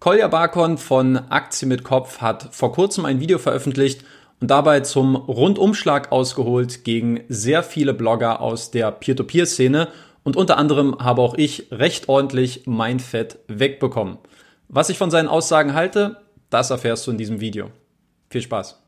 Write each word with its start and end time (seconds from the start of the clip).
Kolja 0.00 0.28
Barkon 0.28 0.78
von 0.78 1.18
Aktien 1.28 1.68
mit 1.68 1.84
Kopf 1.84 2.22
hat 2.22 2.54
vor 2.54 2.72
kurzem 2.72 3.04
ein 3.04 3.20
Video 3.20 3.38
veröffentlicht 3.38 4.02
und 4.40 4.50
dabei 4.50 4.80
zum 4.80 5.14
Rundumschlag 5.14 6.10
ausgeholt 6.10 6.84
gegen 6.84 7.20
sehr 7.28 7.62
viele 7.62 7.92
Blogger 7.92 8.40
aus 8.40 8.70
der 8.70 8.92
Peer-to-Peer-Szene 8.92 9.88
und 10.22 10.38
unter 10.38 10.56
anderem 10.56 10.96
habe 11.00 11.20
auch 11.20 11.34
ich 11.34 11.66
recht 11.70 12.08
ordentlich 12.08 12.62
mein 12.64 12.98
Fett 12.98 13.40
wegbekommen. 13.46 14.16
Was 14.68 14.88
ich 14.88 14.96
von 14.96 15.10
seinen 15.10 15.28
Aussagen 15.28 15.74
halte, 15.74 16.16
das 16.48 16.70
erfährst 16.70 17.06
du 17.06 17.10
in 17.10 17.18
diesem 17.18 17.42
Video. 17.42 17.70
Viel 18.30 18.40
Spaß! 18.40 18.82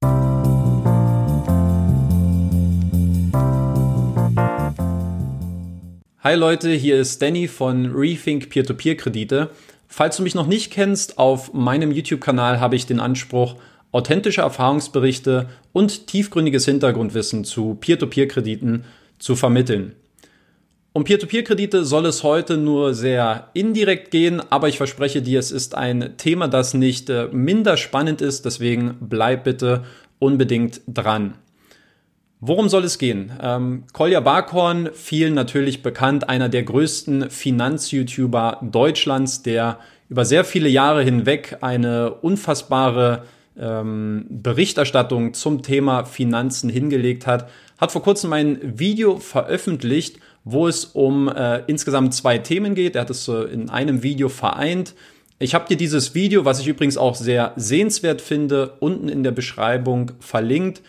Hi 6.25 6.37
Leute, 6.37 6.71
hier 6.71 7.01
ist 7.01 7.21
Danny 7.21 7.49
von 7.49 7.93
Rethink 7.95 8.49
Peer-to-Peer-Kredite. 8.49 9.51
Falls 9.95 10.17
du 10.17 10.23
mich 10.23 10.35
noch 10.35 10.47
nicht 10.47 10.73
kennst, 10.73 11.19
auf 11.19 11.53
meinem 11.53 11.93
YouTube-Kanal 11.93 12.61
habe 12.61 12.77
ich 12.77 12.87
den 12.87 12.99
Anspruch, 12.99 13.57
authentische 13.93 14.41
Erfahrungsberichte 14.41 15.51
und 15.75 16.07
tiefgründiges 16.07 16.65
Hintergrundwissen 16.65 17.45
zu 17.45 17.75
Peer-to-Peer-Krediten 17.75 18.85
zu 19.19 19.37
vermitteln. 19.37 19.95
Um 20.95 21.05
Peer-to-Peer-Kredite 21.05 21.85
soll 21.85 22.07
es 22.07 22.23
heute 22.23 22.57
nur 22.57 22.95
sehr 22.95 23.51
indirekt 23.53 24.11
gehen, 24.11 24.41
aber 24.49 24.69
ich 24.69 24.79
verspreche 24.79 25.21
dir, 25.21 25.39
es 25.39 25.51
ist 25.51 25.75
ein 25.75 26.15
Thema, 26.17 26.49
das 26.49 26.73
nicht 26.73 27.11
äh, 27.11 27.29
minder 27.31 27.77
spannend 27.77 28.23
ist, 28.23 28.47
deswegen 28.47 28.97
bleib 28.99 29.45
bitte 29.45 29.85
unbedingt 30.19 30.81
dran. 30.87 31.35
Worum 32.45 32.69
soll 32.69 32.83
es 32.83 32.99
gehen? 32.99 33.31
Ähm, 33.41 33.85
Kolja 33.93 34.19
Barkhorn, 34.19 34.91
vielen 34.95 35.33
natürlich 35.33 35.85
bekannt, 35.85 36.29
einer 36.29 36.49
der 36.49 36.65
größten 36.65 37.31
Finanz-YouTuber 37.31 38.59
Deutschlands, 38.63 39.43
der 39.43 39.79
über 40.09 40.25
sehr 40.25 40.45
viele 40.45 40.69
Jahre 40.69 41.05
hinweg 41.05 41.59
eine 41.61 42.11
unfassbare 42.15 43.23
ähm, 43.57 44.27
Berichterstattung 44.29 45.35
zum 45.35 45.63
Thema 45.63 46.05
Finanzen 46.05 46.69
hingelegt 46.69 47.29
hat, 47.29 47.49
hat 47.79 47.93
vor 47.93 48.03
kurzem 48.03 48.33
ein 48.33 48.59
Video 48.77 49.19
veröffentlicht, 49.19 50.19
wo 50.43 50.67
es 50.67 50.85
um 50.85 51.29
äh, 51.29 51.63
insgesamt 51.69 52.13
zwei 52.13 52.39
Themen 52.39 52.75
geht. 52.75 52.97
Er 52.97 53.03
hat 53.03 53.11
es 53.11 53.29
äh, 53.29 53.35
in 53.53 53.71
einem 53.71 54.03
Video 54.03 54.29
vereint. 54.29 54.95
Ich 55.39 55.55
habe 55.55 55.69
dir 55.69 55.77
dieses 55.77 56.17
Video, 56.17 56.45
was 56.45 56.59
ich 56.59 56.67
übrigens 56.67 56.97
auch 56.97 57.15
sehr 57.15 57.53
sehenswert 57.55 58.21
finde, 58.21 58.73
unten 58.81 59.09
in 59.09 59.23
der 59.23 59.31
Beschreibung 59.31 60.11
verlinkt 60.19 60.83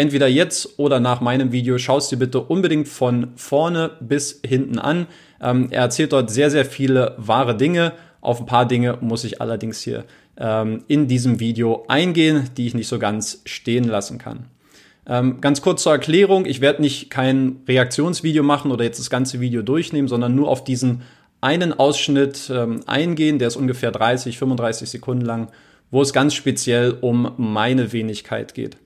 entweder 0.00 0.26
jetzt 0.26 0.78
oder 0.78 0.98
nach 0.98 1.20
meinem 1.20 1.52
Video, 1.52 1.78
schaust 1.78 2.10
dir 2.10 2.16
bitte 2.16 2.40
unbedingt 2.40 2.88
von 2.88 3.28
vorne 3.36 3.90
bis 4.00 4.40
hinten 4.44 4.78
an. 4.78 5.06
Ähm, 5.42 5.68
er 5.70 5.82
erzählt 5.82 6.12
dort 6.12 6.30
sehr, 6.30 6.50
sehr 6.50 6.64
viele 6.64 7.14
wahre 7.18 7.56
Dinge. 7.56 7.92
Auf 8.22 8.40
ein 8.40 8.46
paar 8.46 8.66
Dinge 8.66 8.96
muss 9.00 9.24
ich 9.24 9.40
allerdings 9.40 9.80
hier 9.82 10.04
ähm, 10.38 10.84
in 10.88 11.06
diesem 11.06 11.38
Video 11.38 11.84
eingehen, 11.86 12.48
die 12.56 12.66
ich 12.66 12.74
nicht 12.74 12.88
so 12.88 12.98
ganz 12.98 13.42
stehen 13.44 13.84
lassen 13.84 14.18
kann. 14.18 14.46
Ähm, 15.06 15.40
ganz 15.40 15.60
kurz 15.60 15.82
zur 15.82 15.92
Erklärung, 15.92 16.46
ich 16.46 16.60
werde 16.60 16.80
nicht 16.80 17.10
kein 17.10 17.56
Reaktionsvideo 17.68 18.42
machen 18.42 18.70
oder 18.70 18.84
jetzt 18.84 19.00
das 19.00 19.10
ganze 19.10 19.40
Video 19.40 19.60
durchnehmen, 19.62 20.08
sondern 20.08 20.34
nur 20.34 20.48
auf 20.48 20.64
diesen 20.64 21.02
einen 21.42 21.78
Ausschnitt 21.78 22.50
ähm, 22.54 22.80
eingehen, 22.86 23.38
der 23.38 23.48
ist 23.48 23.56
ungefähr 23.56 23.90
30, 23.90 24.38
35 24.38 24.88
Sekunden 24.88 25.24
lang, 25.24 25.48
wo 25.90 26.00
es 26.00 26.12
ganz 26.12 26.34
speziell 26.34 26.96
um 27.00 27.32
meine 27.36 27.92
Wenigkeit 27.92 28.54
geht. 28.54 28.76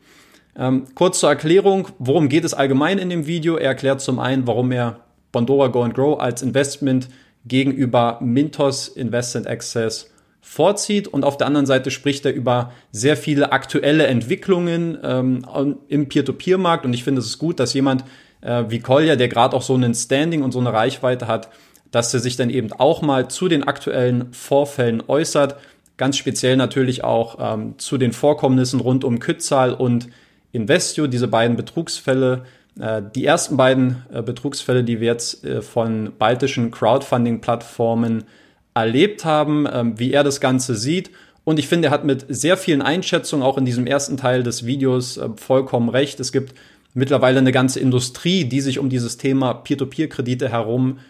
Ähm, 0.56 0.84
kurz 0.94 1.20
zur 1.20 1.30
Erklärung, 1.30 1.88
worum 1.98 2.28
geht 2.28 2.44
es 2.44 2.54
allgemein 2.54 2.98
in 2.98 3.10
dem 3.10 3.26
Video? 3.26 3.56
Er 3.56 3.68
erklärt 3.68 4.00
zum 4.00 4.18
einen, 4.18 4.46
warum 4.46 4.70
er 4.72 5.00
Bondora 5.32 5.68
Go 5.68 5.82
and 5.82 5.94
Grow 5.94 6.20
als 6.20 6.42
Investment 6.42 7.08
gegenüber 7.44 8.18
Mintos 8.20 8.88
Invest 8.88 9.36
and 9.36 9.46
Access 9.46 10.10
vorzieht. 10.40 11.08
Und 11.08 11.24
auf 11.24 11.36
der 11.36 11.46
anderen 11.46 11.66
Seite 11.66 11.90
spricht 11.90 12.24
er 12.24 12.32
über 12.32 12.72
sehr 12.92 13.16
viele 13.16 13.52
aktuelle 13.52 14.06
Entwicklungen 14.06 14.98
ähm, 15.02 15.78
im 15.88 16.08
Peer-to-Peer-Markt. 16.08 16.84
Und 16.84 16.94
ich 16.94 17.02
finde 17.02 17.20
es 17.20 17.26
ist 17.26 17.38
gut, 17.38 17.58
dass 17.58 17.74
jemand 17.74 18.04
äh, 18.42 18.64
wie 18.68 18.78
Kolja, 18.78 19.16
der 19.16 19.28
gerade 19.28 19.56
auch 19.56 19.62
so 19.62 19.74
einen 19.74 19.94
Standing 19.94 20.42
und 20.42 20.52
so 20.52 20.60
eine 20.60 20.72
Reichweite 20.72 21.26
hat, 21.26 21.48
dass 21.90 22.12
er 22.12 22.20
sich 22.20 22.36
dann 22.36 22.50
eben 22.50 22.72
auch 22.72 23.02
mal 23.02 23.28
zu 23.28 23.48
den 23.48 23.64
aktuellen 23.64 24.32
Vorfällen 24.32 25.02
äußert, 25.06 25.56
ganz 25.96 26.16
speziell 26.16 26.56
natürlich 26.56 27.04
auch 27.04 27.36
ähm, 27.40 27.74
zu 27.78 27.98
den 27.98 28.12
Vorkommnissen 28.12 28.80
rund 28.80 29.04
um 29.04 29.20
Kützal 29.20 29.72
und 29.72 30.08
Investio, 30.54 31.08
diese 31.08 31.26
beiden 31.26 31.56
Betrugsfälle, 31.56 32.44
äh, 32.78 33.02
die 33.14 33.24
ersten 33.24 33.56
beiden 33.56 34.04
äh, 34.12 34.22
Betrugsfälle, 34.22 34.84
die 34.84 35.00
wir 35.00 35.08
jetzt 35.08 35.44
äh, 35.44 35.62
von 35.62 36.12
baltischen 36.16 36.70
Crowdfunding-Plattformen 36.70 38.24
erlebt 38.72 39.24
haben, 39.24 39.66
ähm, 39.70 39.98
wie 39.98 40.12
er 40.12 40.22
das 40.22 40.40
Ganze 40.40 40.76
sieht. 40.76 41.10
Und 41.42 41.58
ich 41.58 41.66
finde, 41.66 41.88
er 41.88 41.90
hat 41.90 42.04
mit 42.04 42.24
sehr 42.28 42.56
vielen 42.56 42.82
Einschätzungen 42.82 43.44
auch 43.44 43.58
in 43.58 43.64
diesem 43.64 43.86
ersten 43.86 44.16
Teil 44.16 44.42
des 44.42 44.64
Videos 44.64 45.20
vollkommen 45.36 45.90
recht. 45.90 46.18
Es 46.18 46.32
gibt 46.32 46.54
mittlerweile 46.94 47.38
eine 47.38 47.52
ganze 47.52 47.80
Industrie, 47.80 48.46
die 48.46 48.62
sich 48.62 48.78
um 48.78 48.88
dieses 48.88 49.18
Thema 49.18 49.52
Peer-to-Peer-Kredite 49.52 50.48
herum 50.48 51.00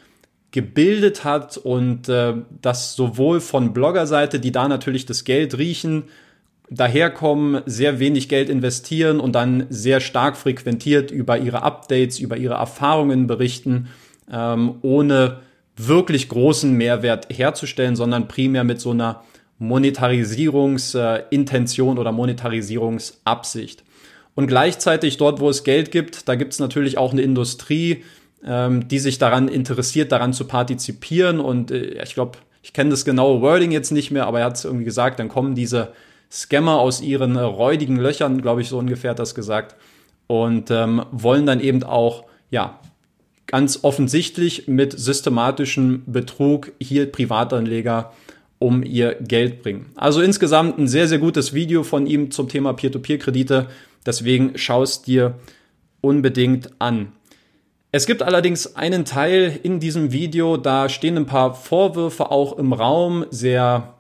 gebildet 0.51 1.23
hat 1.23 1.57
und 1.57 2.09
das 2.09 2.97
sowohl 2.97 3.41
von 3.41 3.73
Bloggerseite, 3.73 4.41
die 4.41 4.51
da 4.51 4.67
natürlich 4.67 5.07
das 5.07 5.23
Geld 5.23 5.57
riechen 5.57 6.03
daherkommen, 6.71 7.63
sehr 7.67 7.99
wenig 7.99 8.29
Geld 8.29 8.49
investieren 8.49 9.21
und 9.21 9.33
dann 9.33 9.67
sehr 9.71 10.01
stark 10.01 10.37
frequentiert 10.37 11.11
über 11.11 11.39
ihre 11.39 11.63
Updates, 11.63 12.19
über 12.19 12.37
ihre 12.37 12.55
Erfahrungen 12.55 13.27
berichten, 13.27 13.89
ähm, 14.33 14.77
ohne 14.83 15.41
wirklich 15.77 16.29
großen 16.29 16.73
Mehrwert 16.73 17.27
herzustellen, 17.31 17.97
sondern 17.97 18.29
primär 18.29 18.63
mit 18.65 18.81
so 18.81 18.93
einer 18.93 19.25
Monetarisierungsintention 19.59 21.99
oder 21.99 22.13
Monetarisierungsabsicht. 22.13 23.83
Und 24.35 24.47
gleichzeitig 24.47 25.17
dort, 25.17 25.41
wo 25.41 25.49
es 25.49 25.65
Geld 25.65 25.91
gibt, 25.93 26.29
da 26.29 26.35
gibt 26.35 26.55
es 26.55 26.59
natürlich 26.59 26.99
auch 26.99 27.13
eine 27.13 27.23
Industrie, 27.23 28.03
ähm, 28.45 28.89
die 28.89 28.99
sich 28.99 29.19
daran 29.19 29.49
interessiert, 29.49 30.13
daran 30.13 30.33
zu 30.33 30.47
partizipieren. 30.47 31.41
Und 31.41 31.71
äh, 31.71 32.03
ich 32.03 32.15
glaube, 32.15 32.39
ich 32.63 32.73
kenne 32.73 32.91
das 32.91 33.05
genaue 33.05 33.43
Wording 33.43 33.71
jetzt 33.71 33.93
nicht 33.93 34.11
mehr, 34.11 34.27
aber 34.27 34.41
er 34.41 34.47
hat 34.47 34.57
es 34.57 34.65
irgendwie 34.65 34.85
gesagt, 34.85 35.21
dann 35.21 35.29
kommen 35.29 35.55
diese 35.55 35.93
Scammer 36.31 36.79
aus 36.79 37.01
ihren 37.01 37.37
äh, 37.37 37.41
räudigen 37.41 37.97
Löchern, 37.97 38.43
glaube 38.43 38.63
ich, 38.63 38.69
so 38.69 38.79
ungefähr 38.79 39.11
hat 39.11 39.19
das 39.19 39.35
gesagt, 39.35 39.77
und 40.27 40.71
ähm, 40.71 41.05
wollen 41.13 41.47
dann 41.47 41.61
eben 41.61 41.83
auch, 41.83 42.25
ja, 42.51 42.81
ganz 43.47 43.81
offensichtlich 43.83 44.69
mit 44.69 44.99
systematischem 44.99 46.03
Betrug 46.07 46.73
hier 46.81 47.11
Privatanleger 47.11 48.13
um 48.59 48.83
ihr 48.83 49.15
Geld 49.17 49.63
bringen. 49.63 49.93
Also 49.95 50.23
insgesamt 50.23 50.79
ein 50.79 50.89
sehr, 50.89 51.09
sehr 51.09 51.19
gutes 51.19 51.53
Video 51.53 51.83
von 51.83 52.07
ihm 52.07 52.31
zum 52.31 52.49
Thema 52.49 52.73
Peer-to-Peer-Kredite. 52.73 53.67
Deswegen 54.07 54.57
schaust 54.57 55.07
dir 55.07 55.35
unbedingt 56.01 56.71
an. 56.79 57.13
Es 57.93 58.07
gibt 58.07 58.23
allerdings 58.23 58.75
einen 58.75 59.05
Teil 59.05 59.61
in 59.63 59.79
diesem 59.79 60.11
Video, 60.11 60.57
da 60.57 60.89
stehen 60.89 61.17
ein 61.17 61.27
paar 61.27 61.55
Vorwürfe 61.55 62.31
auch 62.31 62.59
im 62.59 62.73
Raum, 62.73 63.25
sehr 63.31 63.94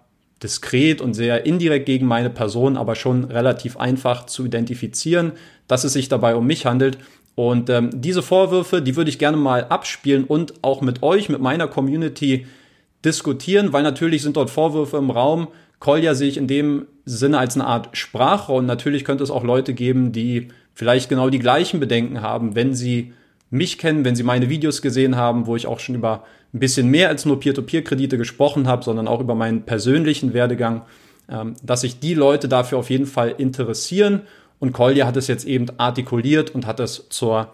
diskret 0.45 1.01
und 1.01 1.15
sehr 1.15 1.47
indirekt 1.47 1.87
gegen 1.87 2.07
meine 2.07 2.31
Person, 2.31 2.77
aber 2.77 2.95
schon 2.95 3.25
relativ 3.25 3.77
einfach 3.77 4.27
zu 4.27 4.45
identifizieren, 4.45 5.33
dass 5.67 5.83
es 5.83 5.95
sich 5.95 6.09
dabei 6.09 6.37
um 6.37 6.47
mich 6.47 6.67
handelt. 6.67 6.99
Und 7.35 7.69
ähm, 7.71 7.91
diese 7.93 8.23
Vorwürfe, 8.23 8.81
die 8.81 8.95
würde 8.95 9.11
ich 9.11 9.19
gerne 9.19 9.37
mal 9.37 9.65
abspielen 9.65 10.25
und 10.25 10.55
auch 10.63 10.83
mit 10.83 11.03
euch, 11.03 11.29
mit 11.29 11.41
meiner 11.41 11.67
Community 11.67 12.47
diskutieren, 13.05 13.73
weil 13.73 13.83
natürlich 13.83 14.23
sind 14.23 14.37
dort 14.37 14.51
Vorwürfe 14.51 14.99
im 14.99 15.11
Raum. 15.11 15.49
Kolja 15.81 16.15
sehe 16.15 16.29
ich 16.29 16.37
in 16.37 16.47
dem 16.47 16.87
Sinne 17.05 17.39
als 17.39 17.57
eine 17.57 17.67
Art 17.67 17.97
Sprachrohr 17.97 18.59
und 18.59 18.67
natürlich 18.67 19.05
könnte 19.05 19.25
es 19.25 19.31
auch 19.31 19.43
Leute 19.43 19.75
geben, 19.75 20.13
die 20.13 20.49
vielleicht 20.75 21.09
genau 21.09 21.29
die 21.29 21.39
gleichen 21.39 21.81
Bedenken 21.81 22.23
haben, 22.23 22.55
wenn 22.55 22.75
sie 22.75 23.13
mich 23.51 23.79
kennen, 23.79 24.05
wenn 24.05 24.17
sie 24.17 24.23
meine 24.23 24.49
Videos 24.49 24.83
gesehen 24.83 25.17
haben, 25.17 25.47
wo 25.47 25.57
ich 25.57 25.67
auch 25.67 25.81
schon 25.81 25.95
über 25.95 26.25
ein 26.53 26.61
bisschen 26.61 26.89
mehr 26.89 27.09
als 27.09 27.25
nur 27.25 27.41
Peer-to-Peer-Kredite 27.41 28.19
gesprochen 28.19 28.67
habe, 28.67 28.85
sondern 28.85 29.09
auch 29.09 29.21
über 29.21 29.35
meinen 29.35 29.63
persönlichen 29.63 30.35
Werdegang, 30.35 30.83
ähm, 31.29 31.55
dass 31.63 31.83
sich 31.83 31.99
die 32.01 32.15
Leute 32.15 32.49
dafür 32.49 32.79
auf 32.79 32.91
jeden 32.91 33.07
Fall 33.07 33.35
interessieren. 33.39 34.23
Und 34.59 34.73
Kolja 34.73 35.07
hat 35.07 35.17
es 35.17 35.27
jetzt 35.27 35.47
eben 35.47 35.67
artikuliert 35.79 36.55
und 36.55 36.67
hat 36.67 36.81
es 36.81 37.09
zur 37.11 37.53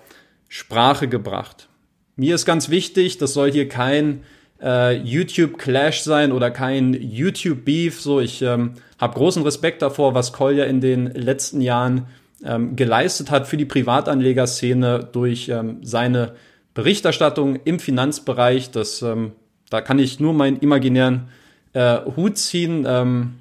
Sprache 0.49 1.09
gebracht. 1.09 1.69
Mir 2.17 2.35
ist 2.35 2.45
ganz 2.45 2.69
wichtig, 2.69 3.19
das 3.19 3.33
soll 3.33 3.51
hier 3.51 3.69
kein 3.69 4.23
äh, 4.63 4.97
YouTube-Clash 4.97 6.03
sein 6.03 6.33
oder 6.33 6.51
kein 6.51 6.93
YouTube-Beef. 6.93 8.01
So, 8.01 8.21
ich 8.21 8.43
ähm, 8.43 8.75
habe 8.99 9.15
großen 9.15 9.43
Respekt 9.43 9.81
davor, 9.83 10.15
was 10.15 10.33
Kolja 10.33 10.65
in 10.65 10.81
den 10.81 11.07
letzten 11.07 11.61
Jahren 11.61 12.07
ähm, 12.45 12.77
geleistet 12.77 13.31
hat 13.31 13.47
für 13.47 13.57
die 13.57 13.65
Privatanlegerszene 13.65 15.09
durch 15.13 15.49
ähm, 15.49 15.79
seine 15.83 16.35
Berichterstattung 16.75 17.57
im 17.65 17.79
Finanzbereich. 17.79 18.71
Das, 18.71 19.03
ähm, 19.03 19.33
da 19.69 19.81
kann 19.81 19.99
ich 19.99 20.21
nur 20.21 20.33
meinen 20.33 20.59
imaginären 20.59 21.29
äh, 21.73 21.99
Hut 22.17 22.39
ziehen. 22.39 22.85
Ähm, 22.89 23.35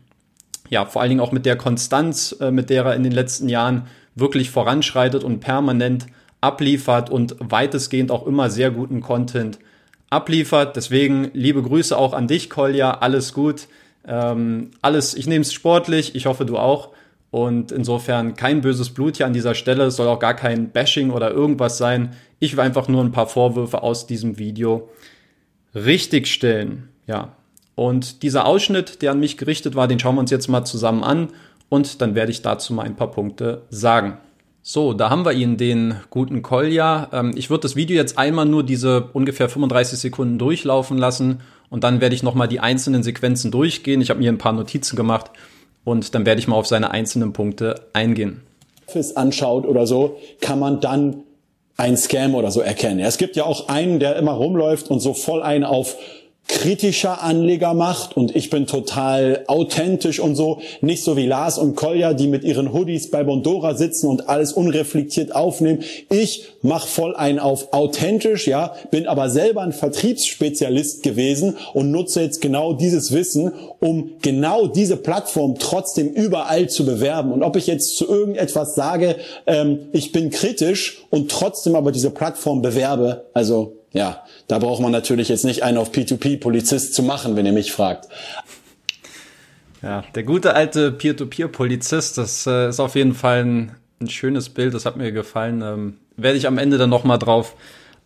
ja, 0.69 0.85
vor 0.85 1.01
allen 1.01 1.09
Dingen 1.09 1.21
auch 1.21 1.31
mit 1.31 1.45
der 1.45 1.55
Konstanz, 1.55 2.35
äh, 2.39 2.51
mit 2.51 2.69
der 2.69 2.85
er 2.85 2.95
in 2.95 3.03
den 3.03 3.11
letzten 3.11 3.49
Jahren 3.49 3.87
wirklich 4.15 4.51
voranschreitet 4.51 5.23
und 5.23 5.39
permanent 5.39 6.07
abliefert 6.41 7.09
und 7.09 7.35
weitestgehend 7.39 8.11
auch 8.11 8.25
immer 8.25 8.49
sehr 8.49 8.71
guten 8.71 9.01
Content 9.01 9.59
abliefert. 10.09 10.75
Deswegen 10.75 11.31
liebe 11.33 11.61
Grüße 11.61 11.97
auch 11.97 12.13
an 12.13 12.27
dich, 12.27 12.49
Kolja. 12.49 12.91
Alles 12.91 13.33
gut. 13.33 13.67
Ähm, 14.07 14.71
alles, 14.81 15.15
ich 15.15 15.27
nehme 15.27 15.41
es 15.41 15.53
sportlich, 15.53 16.15
ich 16.15 16.25
hoffe 16.25 16.45
du 16.45 16.57
auch. 16.57 16.89
Und 17.31 17.71
insofern 17.71 18.35
kein 18.35 18.61
böses 18.61 18.89
Blut 18.89 19.17
hier 19.17 19.27
an 19.27 19.33
dieser 19.33 19.53
Stelle, 19.53 19.85
es 19.85 19.95
soll 19.95 20.07
auch 20.07 20.19
gar 20.19 20.33
kein 20.33 20.71
Bashing 20.71 21.11
oder 21.11 21.31
irgendwas 21.31 21.77
sein. 21.77 22.15
Ich 22.39 22.53
will 22.53 22.63
einfach 22.63 22.87
nur 22.87 23.03
ein 23.03 23.11
paar 23.11 23.27
Vorwürfe 23.27 23.83
aus 23.83 24.07
diesem 24.07 24.39
Video 24.39 24.89
richtigstellen. 25.75 26.89
Ja. 27.05 27.35
Und 27.75 28.23
dieser 28.23 28.45
Ausschnitt, 28.45 29.01
der 29.01 29.11
an 29.11 29.19
mich 29.19 29.37
gerichtet 29.37 29.75
war, 29.75 29.87
den 29.87 29.99
schauen 29.99 30.15
wir 30.15 30.21
uns 30.21 30.31
jetzt 30.31 30.47
mal 30.47 30.65
zusammen 30.65 31.03
an 31.03 31.29
und 31.69 32.01
dann 32.01 32.15
werde 32.15 32.31
ich 32.31 32.41
dazu 32.41 32.73
mal 32.73 32.85
ein 32.85 32.95
paar 32.95 33.11
Punkte 33.11 33.61
sagen. 33.69 34.17
So, 34.61 34.93
da 34.93 35.09
haben 35.09 35.23
wir 35.23 35.31
ihn, 35.31 35.55
den 35.55 35.95
guten 36.09 36.41
Kolja. 36.41 37.09
Ähm, 37.13 37.31
ich 37.35 37.49
würde 37.49 37.61
das 37.61 37.75
Video 37.75 37.95
jetzt 37.95 38.17
einmal 38.17 38.45
nur 38.45 38.63
diese 38.63 39.09
ungefähr 39.13 39.47
35 39.47 39.97
Sekunden 39.97 40.37
durchlaufen 40.37 40.97
lassen 40.97 41.39
und 41.69 41.83
dann 41.83 42.01
werde 42.01 42.15
ich 42.15 42.23
nochmal 42.23 42.47
die 42.47 42.59
einzelnen 42.59 43.03
Sequenzen 43.03 43.51
durchgehen. 43.51 44.01
Ich 44.01 44.09
habe 44.09 44.19
mir 44.19 44.31
ein 44.31 44.37
paar 44.37 44.53
Notizen 44.53 44.95
gemacht 44.95 45.31
und 45.83 46.15
dann 46.15 46.25
werde 46.25 46.39
ich 46.39 46.47
mal 46.47 46.55
auf 46.55 46.67
seine 46.67 46.91
einzelnen 46.91 47.33
Punkte 47.33 47.87
eingehen. 47.93 48.41
anschaut 49.17 49.65
oder 49.65 49.85
so, 49.85 50.17
kann 50.41 50.59
man 50.59 50.81
dann 50.81 51.23
ein 51.77 51.95
Scam 51.95 52.35
oder 52.35 52.51
so 52.51 52.59
erkennen. 52.59 52.99
Es 52.99 53.17
gibt 53.17 53.35
ja 53.35 53.45
auch 53.45 53.69
einen, 53.69 53.99
der 53.99 54.17
immer 54.17 54.33
rumläuft 54.33 54.91
und 54.91 54.99
so 54.99 55.13
voll 55.13 55.41
einen 55.41 55.63
auf 55.63 55.95
kritischer 56.49 57.21
Anleger 57.21 57.73
macht 57.73 58.17
und 58.17 58.35
ich 58.35 58.49
bin 58.49 58.65
total 58.65 59.43
authentisch 59.47 60.19
und 60.19 60.35
so. 60.35 60.59
Nicht 60.81 61.03
so 61.03 61.15
wie 61.15 61.27
Lars 61.27 61.57
und 61.59 61.75
Kolja, 61.75 62.13
die 62.13 62.27
mit 62.27 62.43
ihren 62.43 62.73
Hoodies 62.73 63.11
bei 63.11 63.23
Bondora 63.23 63.75
sitzen 63.75 64.07
und 64.07 64.27
alles 64.27 64.51
unreflektiert 64.51 65.33
aufnehmen. 65.33 65.83
Ich 66.09 66.47
mach 66.61 66.87
voll 66.87 67.15
einen 67.15 67.39
auf 67.39 67.71
authentisch, 67.71 68.47
ja, 68.47 68.73
bin 68.89 69.07
aber 69.07 69.29
selber 69.29 69.61
ein 69.61 69.71
Vertriebsspezialist 69.71 71.03
gewesen 71.03 71.55
und 71.73 71.91
nutze 71.91 72.21
jetzt 72.21 72.41
genau 72.41 72.73
dieses 72.73 73.13
Wissen, 73.13 73.53
um 73.79 74.13
genau 74.21 74.67
diese 74.67 74.97
Plattform 74.97 75.55
trotzdem 75.59 76.09
überall 76.09 76.67
zu 76.67 76.83
bewerben. 76.83 77.31
Und 77.31 77.43
ob 77.43 77.55
ich 77.55 77.67
jetzt 77.67 77.95
zu 77.95 78.07
irgendetwas 78.07 78.73
sage, 78.73 79.17
ähm, 79.45 79.89
ich 79.93 80.11
bin 80.11 80.31
kritisch 80.31 81.03
und 81.11 81.29
trotzdem 81.29 81.75
aber 81.75 81.91
diese 81.91 82.09
Plattform 82.09 82.63
bewerbe, 82.63 83.25
also 83.33 83.78
ja, 83.91 84.23
da 84.47 84.59
braucht 84.59 84.81
man 84.81 84.91
natürlich 84.91 85.29
jetzt 85.29 85.45
nicht 85.45 85.63
einen 85.63 85.77
auf 85.77 85.91
P2P-Polizist 85.91 86.93
zu 86.93 87.03
machen, 87.03 87.35
wenn 87.35 87.45
ihr 87.45 87.53
mich 87.53 87.71
fragt. 87.71 88.07
Ja, 89.81 90.03
der 90.13 90.23
gute 90.23 90.55
alte 90.55 90.91
Peer-to-Peer-Polizist, 90.91 92.17
das 92.17 92.45
äh, 92.45 92.69
ist 92.69 92.79
auf 92.79 92.95
jeden 92.95 93.13
Fall 93.13 93.45
ein, 93.45 93.71
ein, 94.01 94.09
schönes 94.09 94.49
Bild, 94.49 94.73
das 94.73 94.85
hat 94.85 94.97
mir 94.97 95.11
gefallen. 95.11 95.61
Ähm, 95.61 95.97
werde 96.17 96.37
ich 96.37 96.47
am 96.47 96.57
Ende 96.57 96.77
dann 96.77 96.89
nochmal 96.89 97.17
drauf 97.17 97.55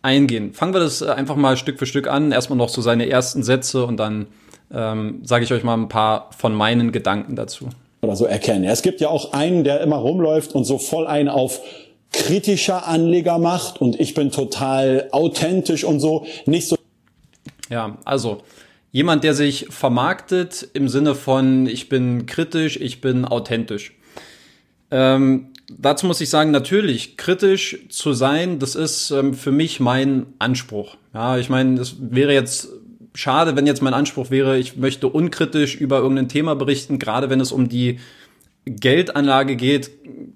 eingehen. 0.00 0.52
Fangen 0.52 0.72
wir 0.72 0.80
das 0.80 1.02
äh, 1.02 1.06
einfach 1.06 1.34
mal 1.34 1.56
Stück 1.56 1.78
für 1.78 1.86
Stück 1.86 2.06
an. 2.06 2.30
Erstmal 2.30 2.56
noch 2.56 2.68
so 2.68 2.80
seine 2.80 3.08
ersten 3.08 3.42
Sätze 3.42 3.84
und 3.84 3.96
dann 3.96 4.28
ähm, 4.72 5.20
sage 5.24 5.44
ich 5.44 5.52
euch 5.52 5.64
mal 5.64 5.74
ein 5.74 5.88
paar 5.88 6.30
von 6.36 6.54
meinen 6.54 6.92
Gedanken 6.92 7.34
dazu. 7.34 7.68
Oder 8.02 8.14
so 8.14 8.26
erkennen. 8.26 8.64
Es 8.64 8.82
gibt 8.82 9.00
ja 9.00 9.08
auch 9.08 9.32
einen, 9.32 9.64
der 9.64 9.80
immer 9.80 9.96
rumläuft 9.96 10.54
und 10.54 10.64
so 10.64 10.78
voll 10.78 11.06
einen 11.06 11.28
auf 11.28 11.60
kritischer 12.14 12.86
Anleger 12.86 13.38
macht 13.38 13.80
und 13.80 13.98
ich 13.98 14.14
bin 14.14 14.30
total 14.30 15.08
authentisch 15.10 15.84
und 15.84 16.00
so, 16.00 16.26
nicht 16.46 16.68
so. 16.68 16.76
Ja, 17.68 17.98
also 18.04 18.42
jemand, 18.92 19.24
der 19.24 19.34
sich 19.34 19.66
vermarktet 19.70 20.68
im 20.74 20.88
Sinne 20.88 21.14
von 21.14 21.66
ich 21.66 21.88
bin 21.88 22.26
kritisch, 22.26 22.76
ich 22.76 23.00
bin 23.00 23.24
authentisch. 23.24 23.94
Ähm, 24.90 25.48
dazu 25.68 26.06
muss 26.06 26.20
ich 26.20 26.30
sagen, 26.30 26.52
natürlich, 26.52 27.16
kritisch 27.16 27.80
zu 27.88 28.12
sein, 28.12 28.60
das 28.60 28.76
ist 28.76 29.10
ähm, 29.10 29.34
für 29.34 29.50
mich 29.50 29.80
mein 29.80 30.26
Anspruch. 30.38 30.96
Ja, 31.12 31.36
ich 31.38 31.48
meine, 31.48 31.80
es 31.80 31.96
wäre 31.98 32.32
jetzt 32.32 32.68
schade, 33.14 33.56
wenn 33.56 33.66
jetzt 33.66 33.82
mein 33.82 33.94
Anspruch 33.94 34.30
wäre, 34.30 34.58
ich 34.58 34.76
möchte 34.76 35.08
unkritisch 35.08 35.74
über 35.74 35.98
irgendein 35.98 36.28
Thema 36.28 36.54
berichten, 36.54 36.98
gerade 36.98 37.30
wenn 37.30 37.40
es 37.40 37.52
um 37.52 37.68
die 37.68 37.98
Geldanlage 38.66 39.56
geht, 39.56 39.90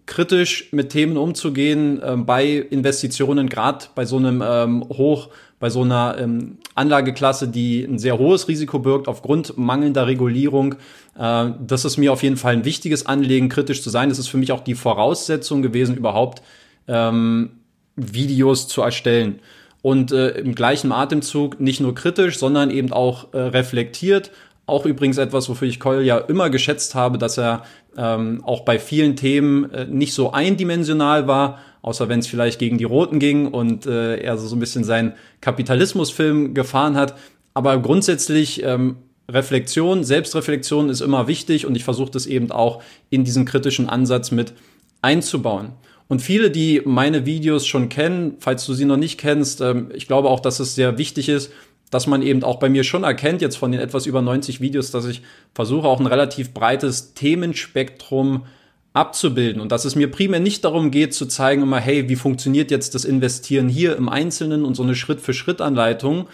kritisch 0.06 0.68
mit 0.72 0.90
Themen 0.90 1.16
umzugehen 1.16 2.02
äh, 2.02 2.16
bei 2.16 2.46
Investitionen, 2.46 3.48
gerade 3.48 3.86
bei 3.94 4.04
so 4.04 4.16
einem 4.16 4.42
ähm, 4.44 4.84
Hoch, 4.88 5.28
bei 5.60 5.70
so 5.70 5.82
einer 5.82 6.16
ähm, 6.18 6.58
Anlageklasse, 6.74 7.48
die 7.48 7.82
ein 7.82 7.98
sehr 7.98 8.18
hohes 8.18 8.48
Risiko 8.48 8.78
birgt 8.78 9.08
aufgrund 9.08 9.56
mangelnder 9.56 10.06
Regulierung. 10.06 10.74
Äh, 11.18 11.50
das 11.60 11.84
ist 11.84 11.96
mir 11.96 12.12
auf 12.12 12.22
jeden 12.22 12.36
Fall 12.36 12.52
ein 12.52 12.64
wichtiges 12.64 13.06
Anliegen, 13.06 13.48
kritisch 13.48 13.82
zu 13.82 13.90
sein. 13.90 14.08
Das 14.08 14.18
ist 14.18 14.28
für 14.28 14.38
mich 14.38 14.52
auch 14.52 14.60
die 14.60 14.74
Voraussetzung 14.74 15.62
gewesen, 15.62 15.96
überhaupt 15.96 16.42
ähm, 16.86 17.50
Videos 17.96 18.68
zu 18.68 18.82
erstellen. 18.82 19.40
Und 19.80 20.12
äh, 20.12 20.30
im 20.30 20.54
gleichen 20.54 20.92
Atemzug 20.92 21.60
nicht 21.60 21.80
nur 21.80 21.94
kritisch, 21.94 22.38
sondern 22.38 22.70
eben 22.70 22.92
auch 22.92 23.32
äh, 23.32 23.38
reflektiert 23.38 24.30
auch 24.68 24.86
übrigens 24.86 25.18
etwas, 25.18 25.48
wofür 25.48 25.68
ich 25.68 25.80
Coyle 25.80 26.02
ja 26.02 26.18
immer 26.18 26.50
geschätzt 26.50 26.94
habe, 26.94 27.18
dass 27.18 27.38
er 27.38 27.64
ähm, 27.96 28.42
auch 28.44 28.60
bei 28.60 28.78
vielen 28.78 29.16
Themen 29.16 29.70
äh, 29.72 29.86
nicht 29.86 30.14
so 30.14 30.32
eindimensional 30.32 31.26
war, 31.26 31.58
außer 31.82 32.08
wenn 32.08 32.20
es 32.20 32.26
vielleicht 32.26 32.58
gegen 32.58 32.78
die 32.78 32.84
Roten 32.84 33.18
ging 33.18 33.48
und 33.48 33.86
äh, 33.86 34.16
er 34.16 34.36
so 34.36 34.54
ein 34.54 34.60
bisschen 34.60 34.84
seinen 34.84 35.14
Kapitalismusfilm 35.40 36.54
gefahren 36.54 36.96
hat. 36.96 37.16
Aber 37.54 37.78
grundsätzlich 37.80 38.62
ähm, 38.62 38.96
Reflexion, 39.30 40.04
Selbstreflexion 40.04 40.88
ist 40.88 41.00
immer 41.00 41.28
wichtig 41.28 41.66
und 41.66 41.76
ich 41.76 41.84
versuche 41.84 42.10
das 42.10 42.26
eben 42.26 42.50
auch 42.50 42.82
in 43.10 43.24
diesen 43.24 43.44
kritischen 43.44 43.88
Ansatz 43.88 44.30
mit 44.30 44.54
einzubauen. 45.02 45.72
Und 46.08 46.22
viele, 46.22 46.50
die 46.50 46.80
meine 46.84 47.26
Videos 47.26 47.66
schon 47.66 47.90
kennen, 47.90 48.36
falls 48.38 48.64
du 48.64 48.72
sie 48.72 48.86
noch 48.86 48.96
nicht 48.96 49.18
kennst, 49.18 49.60
ähm, 49.60 49.90
ich 49.94 50.06
glaube 50.06 50.28
auch, 50.28 50.40
dass 50.40 50.60
es 50.60 50.74
sehr 50.74 50.98
wichtig 50.98 51.28
ist, 51.28 51.52
dass 51.90 52.06
man 52.06 52.22
eben 52.22 52.44
auch 52.44 52.58
bei 52.58 52.68
mir 52.68 52.84
schon 52.84 53.04
erkennt, 53.04 53.40
jetzt 53.40 53.56
von 53.56 53.72
den 53.72 53.80
etwas 53.80 54.06
über 54.06 54.22
90 54.22 54.60
Videos, 54.60 54.90
dass 54.90 55.06
ich 55.06 55.22
versuche 55.54 55.88
auch 55.88 56.00
ein 56.00 56.06
relativ 56.06 56.52
breites 56.52 57.14
Themenspektrum 57.14 58.44
abzubilden 58.92 59.60
und 59.60 59.70
dass 59.70 59.84
es 59.84 59.94
mir 59.94 60.10
primär 60.10 60.40
nicht 60.40 60.64
darum 60.64 60.90
geht 60.90 61.14
zu 61.14 61.26
zeigen 61.26 61.62
immer, 61.62 61.78
hey, 61.78 62.08
wie 62.08 62.16
funktioniert 62.16 62.70
jetzt 62.70 62.94
das 62.94 63.04
Investieren 63.04 63.68
hier 63.68 63.96
im 63.96 64.08
Einzelnen 64.08 64.64
und 64.64 64.74
so 64.74 64.82
eine 64.82 64.94
Schritt-für-Schritt-Anleitung. 64.94 66.26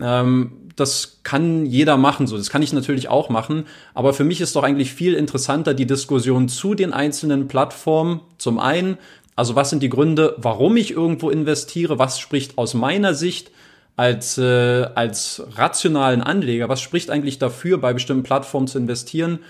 Ähm, 0.00 0.52
das 0.76 1.20
kann 1.22 1.66
jeder 1.66 1.96
machen, 1.96 2.26
so. 2.26 2.36
Das 2.36 2.50
kann 2.50 2.62
ich 2.62 2.72
natürlich 2.72 3.08
auch 3.08 3.28
machen. 3.28 3.64
Aber 3.94 4.12
für 4.12 4.24
mich 4.24 4.40
ist 4.40 4.56
doch 4.56 4.64
eigentlich 4.64 4.92
viel 4.92 5.14
interessanter 5.14 5.72
die 5.72 5.86
Diskussion 5.86 6.48
zu 6.48 6.74
den 6.74 6.92
einzelnen 6.92 7.48
Plattformen. 7.48 8.20
Zum 8.38 8.58
einen, 8.58 8.98
also 9.36 9.54
was 9.54 9.70
sind 9.70 9.82
die 9.82 9.88
Gründe, 9.88 10.34
warum 10.38 10.76
ich 10.76 10.90
irgendwo 10.90 11.30
investiere? 11.30 11.98
Was 11.98 12.18
spricht 12.18 12.58
aus 12.58 12.74
meiner 12.74 13.14
Sicht 13.14 13.50
als, 13.96 14.38
äh, 14.38 14.86
als 14.94 15.42
rationalen 15.52 16.20
Anleger, 16.20 16.68
was 16.68 16.80
spricht 16.80 17.10
eigentlich 17.10 17.38
dafür, 17.38 17.78
bei 17.78 17.92
bestimmten 17.92 18.24
Plattformen 18.24 18.66
zu 18.66 18.78
investieren? 18.78 19.40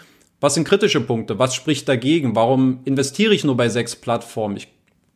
Was 0.40 0.54
sind 0.54 0.64
kritische 0.64 1.00
Punkte? 1.00 1.38
Was 1.38 1.54
spricht 1.54 1.88
dagegen? 1.88 2.36
Warum 2.36 2.80
investiere 2.84 3.32
ich 3.32 3.44
nur 3.44 3.56
bei 3.56 3.68
sechs 3.68 3.96
Plattformen? 3.96 4.56
Ich 4.56 4.68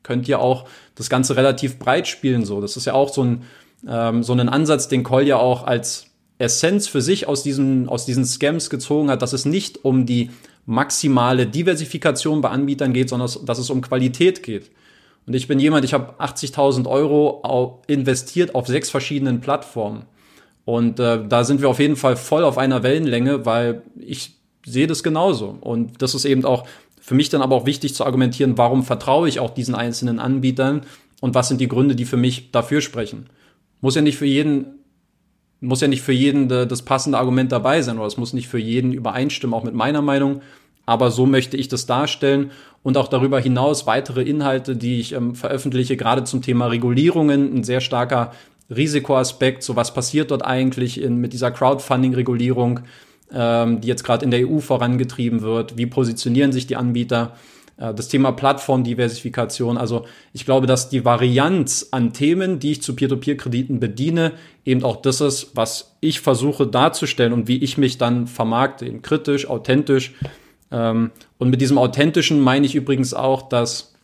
könnte 0.02 0.30
ja 0.30 0.38
auch 0.38 0.66
das 0.94 1.10
Ganze 1.10 1.36
relativ 1.36 1.78
breit 1.78 2.08
spielen, 2.08 2.46
so. 2.46 2.62
Das 2.62 2.76
ist 2.76 2.86
ja 2.86 2.94
auch 2.94 3.12
so 3.12 3.24
ein, 3.24 3.42
ähm, 3.86 4.22
so 4.22 4.32
ein 4.32 4.48
Ansatz, 4.48 4.88
den 4.88 5.04
Call 5.04 5.26
ja 5.26 5.36
auch 5.36 5.64
als 5.64 6.06
Essenz 6.38 6.88
für 6.88 7.02
sich 7.02 7.28
aus 7.28 7.42
diesen, 7.42 7.88
aus 7.88 8.06
diesen 8.06 8.24
Scams 8.24 8.70
gezogen 8.70 9.10
hat, 9.10 9.20
dass 9.20 9.34
es 9.34 9.44
nicht 9.44 9.84
um 9.84 10.06
die 10.06 10.30
maximale 10.64 11.46
Diversifikation 11.46 12.40
bei 12.40 12.50
Anbietern 12.50 12.92
geht, 12.92 13.08
sondern 13.08 13.30
dass 13.44 13.58
es 13.58 13.70
um 13.70 13.80
Qualität 13.82 14.42
geht. 14.42 14.70
Und 15.28 15.34
ich 15.34 15.46
bin 15.46 15.60
jemand, 15.60 15.84
ich 15.84 15.92
habe 15.92 16.14
80.000 16.18 16.88
Euro 16.88 17.82
investiert 17.86 18.54
auf 18.54 18.66
sechs 18.66 18.88
verschiedenen 18.88 19.40
Plattformen. 19.40 20.06
Und 20.64 20.98
äh, 21.00 21.20
da 21.28 21.44
sind 21.44 21.60
wir 21.60 21.68
auf 21.68 21.80
jeden 21.80 21.96
Fall 21.96 22.16
voll 22.16 22.44
auf 22.44 22.56
einer 22.56 22.82
Wellenlänge, 22.82 23.44
weil 23.44 23.82
ich 23.98 24.38
sehe 24.64 24.86
das 24.86 25.02
genauso. 25.02 25.58
Und 25.60 26.00
das 26.00 26.14
ist 26.14 26.24
eben 26.24 26.46
auch 26.46 26.66
für 26.98 27.14
mich 27.14 27.28
dann 27.28 27.42
aber 27.42 27.56
auch 27.56 27.66
wichtig 27.66 27.94
zu 27.94 28.06
argumentieren, 28.06 28.56
warum 28.56 28.82
vertraue 28.84 29.28
ich 29.28 29.38
auch 29.38 29.50
diesen 29.50 29.74
einzelnen 29.74 30.18
Anbietern 30.18 30.82
und 31.20 31.34
was 31.34 31.48
sind 31.48 31.60
die 31.60 31.68
Gründe, 31.68 31.94
die 31.94 32.06
für 32.06 32.16
mich 32.16 32.50
dafür 32.50 32.80
sprechen. 32.80 33.26
Muss 33.82 33.96
ja 33.96 34.00
nicht 34.00 34.16
für 34.16 34.26
jeden, 34.26 34.78
muss 35.60 35.82
ja 35.82 35.88
nicht 35.88 36.02
für 36.02 36.12
jeden 36.12 36.48
das 36.48 36.82
passende 36.82 37.18
Argument 37.18 37.52
dabei 37.52 37.82
sein 37.82 37.98
oder 37.98 38.06
es 38.06 38.16
muss 38.16 38.32
nicht 38.32 38.48
für 38.48 38.58
jeden 38.58 38.92
übereinstimmen, 38.92 39.52
auch 39.52 39.64
mit 39.64 39.74
meiner 39.74 40.00
Meinung 40.00 40.40
aber 40.88 41.10
so 41.10 41.26
möchte 41.26 41.58
ich 41.58 41.68
das 41.68 41.84
darstellen 41.84 42.50
und 42.82 42.96
auch 42.96 43.08
darüber 43.08 43.38
hinaus 43.38 43.86
weitere 43.86 44.22
Inhalte, 44.22 44.74
die 44.74 44.98
ich 45.00 45.12
ähm, 45.12 45.34
veröffentliche, 45.34 45.98
gerade 45.98 46.24
zum 46.24 46.40
Thema 46.40 46.68
Regulierungen, 46.68 47.54
ein 47.54 47.62
sehr 47.62 47.82
starker 47.82 48.32
Risikoaspekt, 48.74 49.62
so 49.62 49.76
was 49.76 49.92
passiert 49.92 50.30
dort 50.30 50.42
eigentlich 50.46 50.98
in, 50.98 51.18
mit 51.18 51.34
dieser 51.34 51.50
Crowdfunding-Regulierung, 51.50 52.80
ähm, 53.34 53.82
die 53.82 53.88
jetzt 53.88 54.02
gerade 54.02 54.24
in 54.24 54.30
der 54.30 54.48
EU 54.48 54.60
vorangetrieben 54.60 55.42
wird, 55.42 55.76
wie 55.76 55.84
positionieren 55.84 56.52
sich 56.52 56.66
die 56.66 56.76
Anbieter, 56.76 57.36
äh, 57.76 57.92
das 57.92 58.08
Thema 58.08 58.32
Plattformdiversifikation. 58.32 59.76
Also 59.76 60.06
ich 60.32 60.46
glaube, 60.46 60.66
dass 60.66 60.88
die 60.88 61.04
Varianz 61.04 61.88
an 61.90 62.14
Themen, 62.14 62.60
die 62.60 62.72
ich 62.72 62.82
zu 62.82 62.96
Peer-to-Peer-Krediten 62.96 63.78
bediene, 63.78 64.32
eben 64.64 64.82
auch 64.84 64.96
das 64.96 65.20
ist, 65.20 65.50
was 65.54 65.98
ich 66.00 66.20
versuche 66.20 66.66
darzustellen 66.66 67.34
und 67.34 67.46
wie 67.46 67.58
ich 67.58 67.76
mich 67.76 67.98
dann 67.98 68.26
vermarkte, 68.26 68.86
eben 68.86 69.02
kritisch, 69.02 69.50
authentisch 69.50 70.14
ähm, 70.70 71.10
und 71.38 71.50
mit 71.50 71.60
diesem 71.60 71.78
Authentischen 71.78 72.40
meine 72.40 72.66
ich 72.66 72.74
übrigens 72.74 73.14
auch, 73.14 73.48
dass 73.48 73.94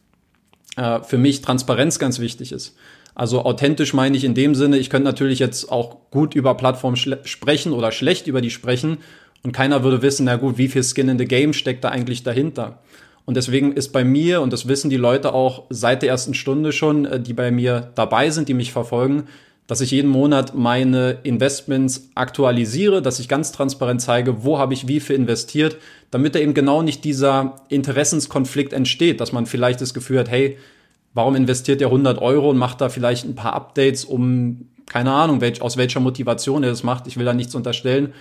äh, 0.76 1.00
für 1.02 1.18
mich 1.18 1.42
Transparenz 1.42 1.99
ganz 1.99 2.18
wichtig 2.18 2.52
ist. 2.52 2.76
Also 3.14 3.44
authentisch 3.44 3.94
meine 3.94 4.16
ich 4.16 4.25
in 4.25 4.35
dem 4.35 4.54
Sinne, 4.54 4.76
ich 4.76 4.90
könnte 4.90 5.04
natürlich 5.04 5.38
jetzt 5.38 5.71
auch 5.71 6.11
gut 6.11 6.35
über 6.35 6.56
Plattformen 6.56 6.97
sprechen 6.97 7.73
oder 7.73 7.92
schlecht 7.92 8.26
über 8.26 8.40
die 8.40 8.50
sprechen. 8.50 8.99
Und 9.44 9.52
keiner 9.52 9.85
würde 9.85 10.02
wissen, 10.02 10.25
na 10.25 10.37
gut, 10.37 10.59
wie 10.59 10.68
viel 10.68 10.83
Skin 10.83 11.09
in 11.09 11.18
the 11.18 11.26
Game 11.26 11.52
steckt 11.52 11.85
da 11.85 11.90
eigentlich 11.90 12.23
dahinter. 12.23 12.80
Und 13.26 13.37
deswegen 13.37 13.73
ist 13.73 13.92
bei 13.92 14.04
mir, 14.04 14.40
und 14.40 14.52
das 14.52 14.68
wissen 14.68 14.90
die 14.90 14.97
Leute 14.97 15.33
auch 15.33 15.64
seit 15.71 16.02
der 16.02 16.11
ersten 16.11 16.35
Stunde 16.35 16.73
schon, 16.73 17.04
äh, 17.04 17.21
die 17.21 17.35
bei 17.35 17.50
mir 17.50 17.92
dabei 17.94 18.30
sind, 18.30 18.49
die 18.49 18.54
mich 18.54 18.73
verfolgen, 18.73 19.25
dass 19.66 19.80
ich 19.80 19.90
jeden 19.90 20.11
Monat 20.11 20.54
meine 20.54 21.18
Investments 21.23 22.11
aktualisiere, 22.14 23.00
dass 23.00 23.18
ich 23.18 23.28
ganz 23.28 23.50
transparent 23.50 24.02
zeige, 24.02 24.44
wo 24.44 24.59
habe 24.59 24.75
ich 24.75 24.88
wie 24.88 25.00
viel 25.00 25.16
investiert, 25.16 25.78
damit 26.11 26.35
da 26.35 26.38
eben 26.38 26.54
genau 26.54 26.83
nicht 26.83 27.04
dieser 27.04 27.56
Interessenskonflikt 27.68 28.73
entsteht, 28.73 29.21
dass 29.21 29.33
man 29.33 29.47
vielleicht 29.47 29.80
das 29.80 29.94
Gefühl 29.94 30.18
hat, 30.18 30.30
hey, 30.30 30.59
warum 31.14 31.35
investiert 31.35 31.80
er 31.80 31.88
100 31.88 32.21
Euro 32.21 32.50
und 32.50 32.59
macht 32.59 32.80
da 32.80 32.90
vielleicht 32.90 33.25
ein 33.25 33.35
paar 33.35 33.54
Updates, 33.54 34.04
um, 34.04 34.68
keine 34.87 35.12
Ahnung, 35.12 35.40
welch, 35.40 35.62
aus 35.62 35.76
welcher 35.78 36.00
Motivation 36.00 36.62
er 36.62 36.71
das 36.71 36.83
macht, 36.83 37.06
ich 37.06 37.16
will 37.16 37.25
da 37.25 37.33
nichts 37.33 37.54
unterstellen. 37.54 38.12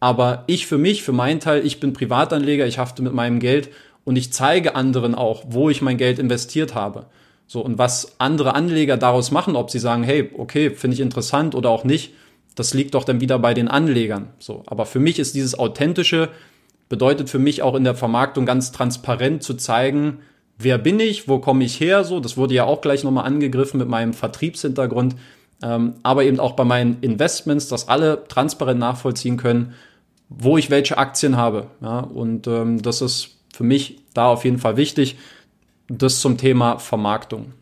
Aber 0.00 0.44
ich 0.46 0.66
für 0.66 0.78
mich, 0.78 1.02
für 1.02 1.12
meinen 1.12 1.40
Teil, 1.40 1.64
ich 1.64 1.78
bin 1.78 1.92
Privatanleger, 1.92 2.66
ich 2.66 2.78
hafte 2.78 3.02
mit 3.02 3.12
meinem 3.12 3.38
Geld 3.38 3.68
und 4.04 4.16
ich 4.16 4.32
zeige 4.32 4.74
anderen 4.74 5.14
auch, 5.14 5.44
wo 5.48 5.70
ich 5.70 5.82
mein 5.82 5.98
Geld 5.98 6.18
investiert 6.18 6.74
habe. 6.74 7.06
So, 7.52 7.60
und 7.62 7.78
was 7.78 8.14
andere 8.18 8.54
Anleger 8.54 8.96
daraus 8.96 9.32
machen, 9.32 9.56
ob 9.56 9.72
sie 9.72 9.80
sagen, 9.80 10.04
hey, 10.04 10.30
okay, 10.38 10.70
finde 10.70 10.94
ich 10.94 11.00
interessant 11.00 11.56
oder 11.56 11.68
auch 11.70 11.82
nicht, 11.82 12.12
das 12.54 12.74
liegt 12.74 12.94
doch 12.94 13.02
dann 13.02 13.20
wieder 13.20 13.40
bei 13.40 13.54
den 13.54 13.66
Anlegern. 13.66 14.28
So, 14.38 14.62
aber 14.66 14.86
für 14.86 15.00
mich 15.00 15.18
ist 15.18 15.34
dieses 15.34 15.58
authentische, 15.58 16.28
bedeutet 16.88 17.28
für 17.28 17.40
mich 17.40 17.62
auch 17.62 17.74
in 17.74 17.82
der 17.82 17.96
Vermarktung 17.96 18.46
ganz 18.46 18.70
transparent 18.70 19.42
zu 19.42 19.54
zeigen, 19.54 20.18
wer 20.58 20.78
bin 20.78 21.00
ich, 21.00 21.26
wo 21.26 21.40
komme 21.40 21.64
ich 21.64 21.80
her, 21.80 22.04
so, 22.04 22.20
das 22.20 22.36
wurde 22.36 22.54
ja 22.54 22.66
auch 22.66 22.82
gleich 22.82 23.02
nochmal 23.02 23.24
angegriffen 23.24 23.78
mit 23.78 23.88
meinem 23.88 24.12
Vertriebshintergrund, 24.12 25.16
ähm, 25.60 25.94
aber 26.04 26.22
eben 26.22 26.38
auch 26.38 26.52
bei 26.52 26.64
meinen 26.64 26.98
Investments, 27.00 27.66
dass 27.66 27.88
alle 27.88 28.28
transparent 28.28 28.78
nachvollziehen 28.78 29.36
können, 29.36 29.74
wo 30.28 30.56
ich 30.56 30.70
welche 30.70 30.98
Aktien 30.98 31.36
habe. 31.36 31.66
Ja, 31.80 31.98
und 31.98 32.46
ähm, 32.46 32.80
das 32.80 33.02
ist 33.02 33.30
für 33.52 33.64
mich 33.64 33.98
da 34.14 34.28
auf 34.28 34.44
jeden 34.44 34.58
Fall 34.58 34.76
wichtig. 34.76 35.16
Das 35.92 36.20
zum 36.20 36.38
Thema 36.38 36.78
Vermarktung. 36.78 37.52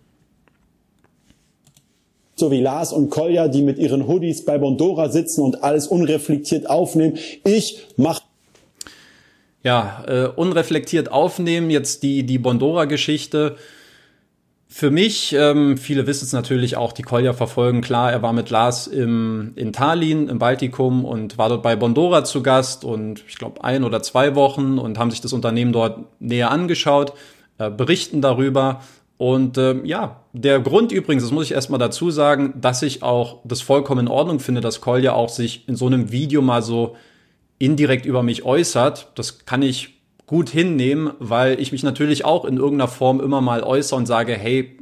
So 2.37 2.51
wie 2.51 2.61
Lars 2.61 2.93
und 2.93 3.09
Kolja, 3.09 3.49
die 3.49 3.63
mit 3.63 3.79
ihren 3.79 4.07
Hoodies 4.07 4.45
bei 4.45 4.59
Bondora 4.59 5.09
sitzen 5.09 5.41
und 5.41 5.65
alles 5.65 5.87
unreflektiert 5.87 6.69
aufnehmen. 6.69 7.17
Ich 7.43 7.87
mache 7.97 8.23
ja, 9.65 10.05
äh, 10.07 10.27
unreflektiert 10.27 11.11
aufnehmen, 11.11 11.71
jetzt 11.71 12.03
die, 12.03 12.25
die 12.25 12.39
Bondora-Geschichte. 12.39 13.57
Für 14.69 14.91
mich, 14.91 15.33
ähm, 15.33 15.79
viele 15.79 16.07
wissen 16.07 16.27
es 16.27 16.35
natürlich 16.35 16.77
auch, 16.77 16.93
die 16.93 17.03
Kolja 17.03 17.33
verfolgen, 17.33 17.81
klar, 17.81 18.13
er 18.13 18.21
war 18.21 18.35
mit 18.35 18.51
Lars 18.51 18.87
im, 18.87 19.53
in 19.57 19.73
Tallinn, 19.73 20.29
im 20.29 20.39
Baltikum 20.39 21.07
und 21.07 21.39
war 21.39 21.49
dort 21.49 21.63
bei 21.63 21.77
Bondora 21.77 22.25
zu 22.25 22.43
Gast 22.43 22.85
und 22.85 23.25
ich 23.27 23.37
glaube 23.37 23.65
ein 23.65 23.85
oder 23.85 24.03
zwei 24.03 24.35
Wochen 24.35 24.79
und 24.79 24.99
haben 24.99 25.11
sich 25.11 25.23
das 25.23 25.33
Unternehmen 25.33 25.73
dort 25.73 26.21
näher 26.21 26.51
angeschaut, 26.51 27.15
äh, 27.59 27.71
berichten 27.71 28.21
darüber. 28.21 28.81
Und 29.17 29.59
äh, 29.59 29.85
ja, 29.85 30.21
der 30.33 30.61
Grund 30.61 30.93
übrigens, 30.93 31.25
das 31.25 31.33
muss 31.33 31.47
ich 31.47 31.53
erstmal 31.53 31.81
dazu 31.81 32.11
sagen, 32.11 32.55
dass 32.61 32.83
ich 32.83 33.03
auch 33.03 33.41
das 33.45 33.61
vollkommen 33.61 34.07
in 34.07 34.09
Ordnung 34.09 34.39
finde, 34.39 34.61
dass 34.61 34.81
Kolja 34.81 35.13
auch 35.13 35.29
sich 35.29 35.69
in 35.69 35.75
so 35.75 35.87
einem 35.87 36.13
Video 36.13 36.41
mal 36.41 36.63
so 36.63 36.97
indirekt 37.59 38.07
über 38.07 38.23
mich 38.23 38.45
äußert. 38.45 39.11
Das 39.17 39.45
kann 39.45 39.63
ich 39.63 39.99
gut 40.27 40.51
hinnehmen, 40.51 41.11
weil 41.19 41.59
ich 41.59 41.73
mich 41.73 41.83
natürlich 41.83 42.25
auch 42.25 42.45
in 42.45 42.59
irgendeiner 42.59 42.87
Form 42.87 43.21
immer 43.21 43.41
mal 43.41 43.65
äußere 43.65 43.99
und 43.99 44.07
sage, 44.07 44.35
hey, 44.35 44.79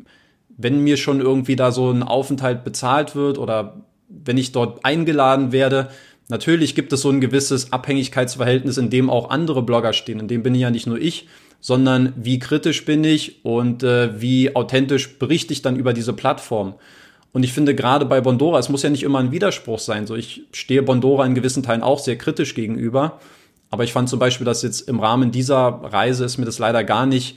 wenn 0.58 0.80
mir 0.80 0.96
schon 0.96 1.20
irgendwie 1.20 1.56
da 1.56 1.72
so 1.72 1.90
ein 1.90 2.02
Aufenthalt 2.02 2.64
bezahlt 2.64 3.14
wird 3.14 3.38
oder 3.38 3.84
wenn 4.08 4.36
ich 4.36 4.52
dort 4.52 4.84
eingeladen 4.84 5.52
werde, 5.52 5.88
natürlich 6.28 6.74
gibt 6.74 6.92
es 6.92 7.00
so 7.00 7.10
ein 7.10 7.20
gewisses 7.20 7.72
Abhängigkeitsverhältnis, 7.72 8.76
in 8.76 8.90
dem 8.90 9.08
auch 9.08 9.30
andere 9.30 9.62
Blogger 9.62 9.92
stehen. 9.92 10.20
In 10.20 10.28
dem 10.28 10.42
bin 10.42 10.54
ich 10.54 10.62
ja 10.62 10.70
nicht 10.70 10.86
nur 10.86 10.98
ich, 10.98 11.28
sondern 11.60 12.12
wie 12.16 12.38
kritisch 12.38 12.84
bin 12.84 13.04
ich 13.04 13.44
und 13.44 13.82
äh, 13.82 14.20
wie 14.20 14.54
authentisch 14.54 15.18
berichte 15.18 15.52
ich 15.52 15.62
dann 15.62 15.76
über 15.76 15.92
diese 15.92 16.12
Plattform. 16.12 16.74
Und 17.32 17.42
ich 17.42 17.52
finde 17.52 17.74
gerade 17.74 18.06
bei 18.06 18.20
Bondora, 18.20 18.58
es 18.58 18.68
muss 18.68 18.82
ja 18.82 18.90
nicht 18.90 19.02
immer 19.02 19.18
ein 19.18 19.32
Widerspruch 19.32 19.78
sein. 19.78 20.06
So, 20.06 20.14
ich 20.14 20.44
stehe 20.52 20.82
Bondora 20.82 21.26
in 21.26 21.34
gewissen 21.34 21.62
Teilen 21.62 21.82
auch 21.82 21.98
sehr 21.98 22.16
kritisch 22.16 22.54
gegenüber. 22.54 23.20
Aber 23.70 23.84
ich 23.84 23.92
fand 23.92 24.08
zum 24.08 24.18
Beispiel, 24.18 24.44
dass 24.44 24.62
jetzt 24.62 24.88
im 24.88 25.00
Rahmen 25.00 25.32
dieser 25.32 25.58
Reise 25.82 26.24
ist 26.24 26.38
mir 26.38 26.46
das 26.46 26.58
leider 26.58 26.84
gar 26.84 27.04
nicht, 27.04 27.36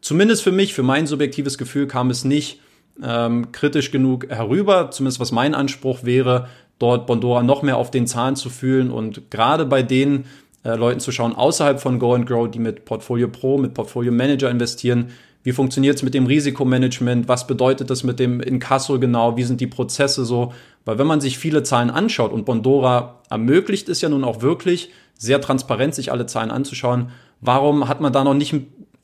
zumindest 0.00 0.42
für 0.42 0.52
mich, 0.52 0.74
für 0.74 0.82
mein 0.82 1.06
subjektives 1.06 1.58
Gefühl 1.58 1.86
kam 1.86 2.10
es 2.10 2.24
nicht 2.24 2.60
ähm, 3.02 3.52
kritisch 3.52 3.90
genug 3.90 4.28
herüber, 4.30 4.90
zumindest 4.90 5.20
was 5.20 5.32
mein 5.32 5.54
Anspruch 5.54 6.04
wäre, 6.04 6.48
dort 6.78 7.06
Bondora 7.06 7.42
noch 7.42 7.62
mehr 7.62 7.76
auf 7.76 7.90
den 7.90 8.06
Zahn 8.06 8.36
zu 8.36 8.50
fühlen 8.50 8.90
und 8.90 9.30
gerade 9.30 9.64
bei 9.64 9.82
den 9.82 10.24
äh, 10.64 10.74
Leuten 10.74 11.00
zu 11.00 11.12
schauen, 11.12 11.34
außerhalb 11.34 11.80
von 11.80 11.98
Go 11.98 12.14
and 12.14 12.26
Grow, 12.26 12.50
die 12.50 12.58
mit 12.58 12.84
Portfolio 12.84 13.28
Pro, 13.28 13.58
mit 13.58 13.74
Portfolio 13.74 14.12
Manager 14.12 14.50
investieren, 14.50 15.10
wie 15.42 15.52
funktioniert 15.52 15.96
es 15.96 16.02
mit 16.02 16.14
dem 16.14 16.26
Risikomanagement, 16.26 17.28
was 17.28 17.46
bedeutet 17.46 17.90
das 17.90 18.02
mit 18.02 18.18
dem 18.18 18.40
Inkasso 18.40 18.98
genau, 18.98 19.36
wie 19.36 19.42
sind 19.44 19.60
die 19.60 19.66
Prozesse 19.66 20.24
so, 20.24 20.54
weil 20.86 20.98
wenn 20.98 21.06
man 21.06 21.20
sich 21.20 21.38
viele 21.38 21.62
Zahlen 21.62 21.90
anschaut 21.90 22.32
und 22.32 22.46
Bondora 22.46 23.20
ermöglicht 23.28 23.90
es 23.90 24.00
ja 24.00 24.08
nun 24.08 24.24
auch 24.24 24.40
wirklich, 24.40 24.90
sehr 25.16 25.40
transparent 25.40 25.94
sich 25.94 26.10
alle 26.10 26.26
Zahlen 26.26 26.50
anzuschauen. 26.50 27.10
Warum 27.40 27.88
hat 27.88 28.00
man 28.00 28.12
da 28.12 28.24
noch 28.24 28.34
nicht 28.34 28.54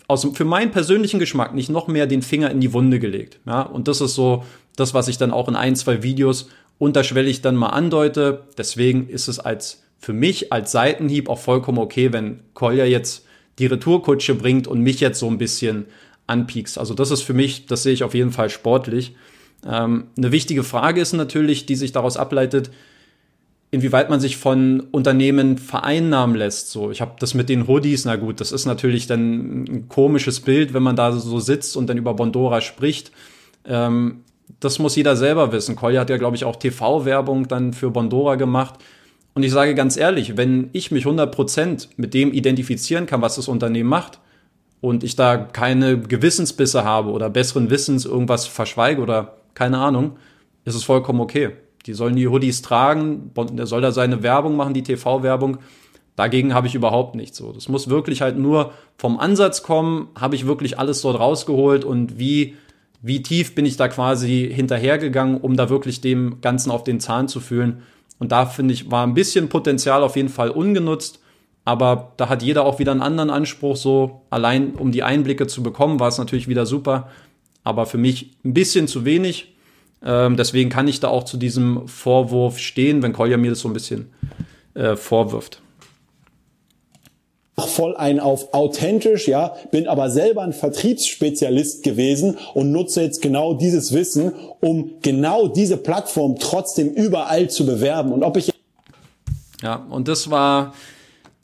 aus, 0.08 0.26
für 0.32 0.44
meinen 0.44 0.70
persönlichen 0.70 1.20
Geschmack 1.20 1.54
nicht 1.54 1.70
noch 1.70 1.88
mehr 1.88 2.06
den 2.06 2.22
Finger 2.22 2.50
in 2.50 2.60
die 2.60 2.72
Wunde 2.72 2.98
gelegt? 2.98 3.38
Ja, 3.46 3.62
und 3.62 3.86
das 3.86 4.00
ist 4.00 4.14
so 4.14 4.44
das, 4.76 4.94
was 4.94 5.08
ich 5.08 5.18
dann 5.18 5.30
auch 5.30 5.48
in 5.48 5.56
ein, 5.56 5.76
zwei 5.76 6.02
Videos 6.02 6.48
unterschwellig 6.78 7.42
dann 7.42 7.54
mal 7.54 7.68
andeute. 7.68 8.44
Deswegen 8.56 9.08
ist 9.08 9.28
es 9.28 9.38
als 9.38 9.82
für 10.00 10.12
mich 10.14 10.52
als 10.52 10.72
Seitenhieb 10.72 11.28
auch 11.28 11.38
vollkommen 11.38 11.78
okay, 11.78 12.12
wenn 12.12 12.40
Kolja 12.54 12.86
jetzt 12.86 13.26
die 13.58 13.66
Retourkutsche 13.66 14.34
bringt 14.34 14.66
und 14.66 14.80
mich 14.80 15.00
jetzt 15.00 15.18
so 15.18 15.28
ein 15.28 15.38
bisschen 15.38 15.84
anpiekst. 16.26 16.78
Also 16.78 16.94
das 16.94 17.10
ist 17.10 17.22
für 17.22 17.34
mich, 17.34 17.66
das 17.66 17.82
sehe 17.82 17.92
ich 17.92 18.02
auf 18.02 18.14
jeden 18.14 18.32
Fall 18.32 18.48
sportlich. 18.48 19.14
Ähm, 19.66 20.06
eine 20.16 20.32
wichtige 20.32 20.64
Frage 20.64 21.00
ist 21.00 21.12
natürlich, 21.12 21.66
die 21.66 21.74
sich 21.74 21.92
daraus 21.92 22.16
ableitet, 22.16 22.70
inwieweit 23.70 24.08
man 24.08 24.20
sich 24.20 24.38
von 24.38 24.80
Unternehmen 24.90 25.58
vereinnahmen 25.58 26.34
lässt. 26.34 26.70
So, 26.70 26.90
ich 26.90 27.02
habe 27.02 27.16
das 27.18 27.34
mit 27.34 27.50
den 27.50 27.68
Hoodies, 27.68 28.06
na 28.06 28.16
gut, 28.16 28.40
das 28.40 28.52
ist 28.52 28.64
natürlich 28.64 29.06
dann 29.06 29.64
ein 29.64 29.88
komisches 29.88 30.40
Bild, 30.40 30.72
wenn 30.72 30.82
man 30.82 30.96
da 30.96 31.12
so 31.12 31.38
sitzt 31.40 31.76
und 31.76 31.88
dann 31.88 31.98
über 31.98 32.14
Bondora 32.14 32.62
spricht. 32.62 33.12
Ähm, 33.66 34.24
das 34.58 34.78
muss 34.78 34.96
jeder 34.96 35.14
selber 35.14 35.52
wissen. 35.52 35.76
Kolja 35.76 36.00
hat 36.00 36.10
ja, 36.10 36.16
glaube 36.16 36.36
ich, 36.36 36.44
auch 36.44 36.56
TV-Werbung 36.56 37.46
dann 37.48 37.72
für 37.72 37.90
Bondora 37.90 38.36
gemacht. 38.36 38.74
Und 39.34 39.42
ich 39.42 39.52
sage 39.52 39.74
ganz 39.74 39.96
ehrlich, 39.96 40.36
wenn 40.36 40.70
ich 40.72 40.90
mich 40.90 41.06
100% 41.06 41.88
mit 41.96 42.14
dem 42.14 42.32
identifizieren 42.32 43.06
kann, 43.06 43.22
was 43.22 43.36
das 43.36 43.48
Unternehmen 43.48 43.88
macht, 43.88 44.18
und 44.80 45.04
ich 45.04 45.16
da 45.16 45.36
keine 45.36 45.98
Gewissensbisse 46.00 46.84
habe 46.84 47.10
oder 47.10 47.30
besseren 47.30 47.70
Wissens 47.70 48.04
irgendwas 48.04 48.46
verschweige 48.46 49.02
oder 49.02 49.36
keine 49.54 49.78
Ahnung, 49.78 50.16
ist 50.64 50.74
es 50.74 50.84
vollkommen 50.84 51.20
okay. 51.20 51.50
Die 51.86 51.94
sollen 51.94 52.16
die 52.16 52.28
Hoodies 52.28 52.62
tragen, 52.62 53.30
der 53.52 53.66
soll 53.66 53.80
da 53.80 53.92
seine 53.92 54.22
Werbung 54.22 54.56
machen, 54.56 54.74
die 54.74 54.82
TV-Werbung. 54.82 55.58
Dagegen 56.16 56.52
habe 56.52 56.66
ich 56.66 56.74
überhaupt 56.74 57.14
nichts 57.14 57.38
so. 57.38 57.52
Das 57.52 57.68
muss 57.68 57.88
wirklich 57.88 58.20
halt 58.20 58.36
nur 58.36 58.72
vom 58.98 59.18
Ansatz 59.18 59.62
kommen, 59.62 60.08
habe 60.18 60.34
ich 60.34 60.46
wirklich 60.46 60.78
alles 60.78 61.00
dort 61.00 61.18
rausgeholt 61.18 61.84
und 61.84 62.18
wie, 62.18 62.56
wie 63.00 63.22
tief 63.22 63.54
bin 63.54 63.64
ich 63.64 63.76
da 63.76 63.88
quasi 63.88 64.50
hinterhergegangen, 64.52 65.38
um 65.38 65.56
da 65.56 65.70
wirklich 65.70 66.00
dem 66.00 66.40
Ganzen 66.42 66.70
auf 66.70 66.84
den 66.84 67.00
Zahn 67.00 67.28
zu 67.28 67.40
fühlen. 67.40 67.82
Und 68.20 68.30
da 68.30 68.46
finde 68.46 68.72
ich, 68.72 68.88
war 68.92 69.04
ein 69.04 69.14
bisschen 69.14 69.48
Potenzial 69.48 70.04
auf 70.04 70.14
jeden 70.14 70.28
Fall 70.28 70.50
ungenutzt. 70.50 71.18
Aber 71.64 72.12
da 72.16 72.28
hat 72.28 72.42
jeder 72.42 72.64
auch 72.64 72.78
wieder 72.78 72.92
einen 72.92 73.02
anderen 73.02 73.30
Anspruch, 73.30 73.76
so 73.76 74.22
allein 74.30 74.74
um 74.74 74.92
die 74.92 75.02
Einblicke 75.02 75.48
zu 75.48 75.62
bekommen, 75.62 75.98
war 75.98 76.08
es 76.08 76.18
natürlich 76.18 76.46
wieder 76.46 76.66
super. 76.66 77.08
Aber 77.64 77.86
für 77.86 77.98
mich 77.98 78.30
ein 78.44 78.54
bisschen 78.54 78.86
zu 78.86 79.04
wenig. 79.04 79.54
Ähm, 80.02 80.36
deswegen 80.36 80.70
kann 80.70 80.86
ich 80.86 81.00
da 81.00 81.08
auch 81.08 81.24
zu 81.24 81.36
diesem 81.36 81.88
Vorwurf 81.88 82.58
stehen, 82.58 83.02
wenn 83.02 83.12
Kolja 83.12 83.36
mir 83.36 83.50
das 83.50 83.60
so 83.60 83.68
ein 83.68 83.74
bisschen 83.74 84.12
äh, 84.74 84.94
vorwirft 84.94 85.60
voll 87.68 87.96
ein 87.96 88.20
auf 88.20 88.52
authentisch, 88.52 89.28
ja, 89.28 89.56
bin 89.70 89.88
aber 89.88 90.10
selber 90.10 90.42
ein 90.42 90.52
Vertriebsspezialist 90.52 91.82
gewesen 91.82 92.38
und 92.54 92.72
nutze 92.72 93.02
jetzt 93.02 93.22
genau 93.22 93.54
dieses 93.54 93.92
Wissen, 93.92 94.32
um 94.60 94.92
genau 95.02 95.48
diese 95.48 95.76
Plattform 95.76 96.36
trotzdem 96.38 96.92
überall 96.92 97.50
zu 97.50 97.66
bewerben. 97.66 98.12
Und 98.12 98.22
ob 98.22 98.36
ich 98.36 98.52
Ja, 99.62 99.86
und 99.90 100.08
das 100.08 100.30
war 100.30 100.74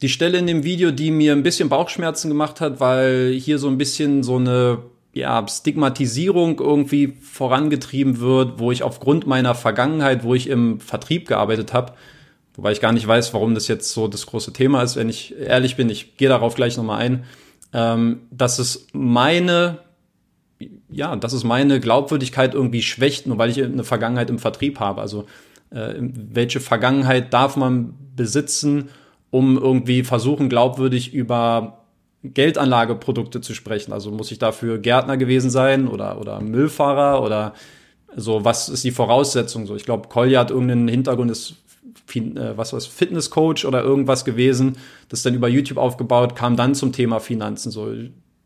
die 0.03 0.09
Stelle 0.09 0.39
in 0.39 0.47
dem 0.47 0.65
Video, 0.65 0.91
die 0.91 1.11
mir 1.11 1.33
ein 1.33 1.43
bisschen 1.43 1.69
Bauchschmerzen 1.69 2.29
gemacht 2.29 2.61
hat, 2.61 2.81
weil 2.81 3.33
hier 3.33 3.59
so 3.59 3.69
ein 3.69 3.79
bisschen 3.79 4.23
so 4.23 4.37
eine 4.37 4.79
ja, 5.15 5.47
Stigmatisierung 5.49 6.61
irgendwie 6.61 7.15
vorangetrieben 7.23 8.21
wird, 8.21 8.59
wo 8.59 8.71
ich 8.71 8.83
aufgrund 8.83 9.27
meiner 9.27 9.55
Vergangenheit, 9.55 10.25
wo 10.25 10.35
ich 10.35 10.49
im 10.49 10.79
Vertrieb 10.81 11.27
gearbeitet 11.27 11.73
habe, 11.73 11.95
wobei 12.57 12.73
ich 12.73 12.81
gar 12.81 12.93
nicht 12.93 13.07
weiß, 13.07 13.35
warum 13.35 13.55
das 13.55 13.69
jetzt 13.69 13.93
so 13.93 14.09
das 14.09 14.27
große 14.27 14.53
Thema 14.53 14.83
ist, 14.83 14.97
wenn 14.97 15.09
ich 15.09 15.39
ehrlich 15.39 15.77
bin, 15.77 15.89
ich 15.91 16.17
gehe 16.17 16.29
darauf 16.29 16.55
gleich 16.55 16.77
nochmal 16.77 17.01
ein, 17.01 17.25
ähm, 17.73 18.21
dass 18.31 18.59
es 18.59 18.87
meine, 18.93 19.79
ja, 20.89 21.15
dass 21.17 21.33
es 21.33 21.45
meine 21.45 21.81
Glaubwürdigkeit 21.81 22.55
irgendwie 22.55 22.83
schwächt, 22.83 23.27
nur 23.27 23.39
weil 23.39 23.51
ich 23.51 23.63
eine 23.63 23.85
Vergangenheit 23.85 24.31
im 24.31 24.39
Vertrieb 24.39 24.81
habe. 24.81 25.01
Also 25.01 25.27
äh, 25.71 25.95
welche 25.99 26.61
Vergangenheit 26.61 27.33
darf 27.33 27.57
man 27.57 27.95
besitzen, 28.15 28.89
um 29.31 29.59
irgendwie 29.59 30.05
versuchen, 30.05 30.49
glaubwürdig 30.49 31.13
über 31.13 31.85
Geldanlageprodukte 32.23 33.41
zu 33.41 33.55
sprechen. 33.55 33.93
Also 33.93 34.11
muss 34.11 34.31
ich 34.31 34.39
dafür 34.39 34.79
Gärtner 34.79 35.17
gewesen 35.17 35.51
sein 35.51 35.89
oder, 35.89 36.21
oder 36.21 36.41
Müllfahrer 36.41 37.23
oder 37.23 37.55
so, 38.17 38.45
was 38.45 38.69
ist 38.69 38.85
die 38.85 38.93
Voraussetzung? 38.93 39.67
So, 39.67 39.77
ich 39.77 39.85
glaube, 39.85 40.09
Kolja 40.09 40.41
hat 40.41 40.51
irgendeinen 40.51 40.89
Hintergrund, 40.89 41.31
ist 41.31 41.57
was 42.57 42.73
was 42.73 42.87
Fitnesscoach 42.87 43.65
oder 43.65 43.83
irgendwas 43.83 44.25
gewesen, 44.25 44.77
das 45.09 45.23
dann 45.23 45.35
über 45.35 45.49
YouTube 45.49 45.79
aufgebaut, 45.79 46.37
kam 46.37 46.57
dann 46.57 46.75
zum 46.75 46.93
Thema 46.93 47.21
Finanzen. 47.21 47.71
So, 47.71 47.93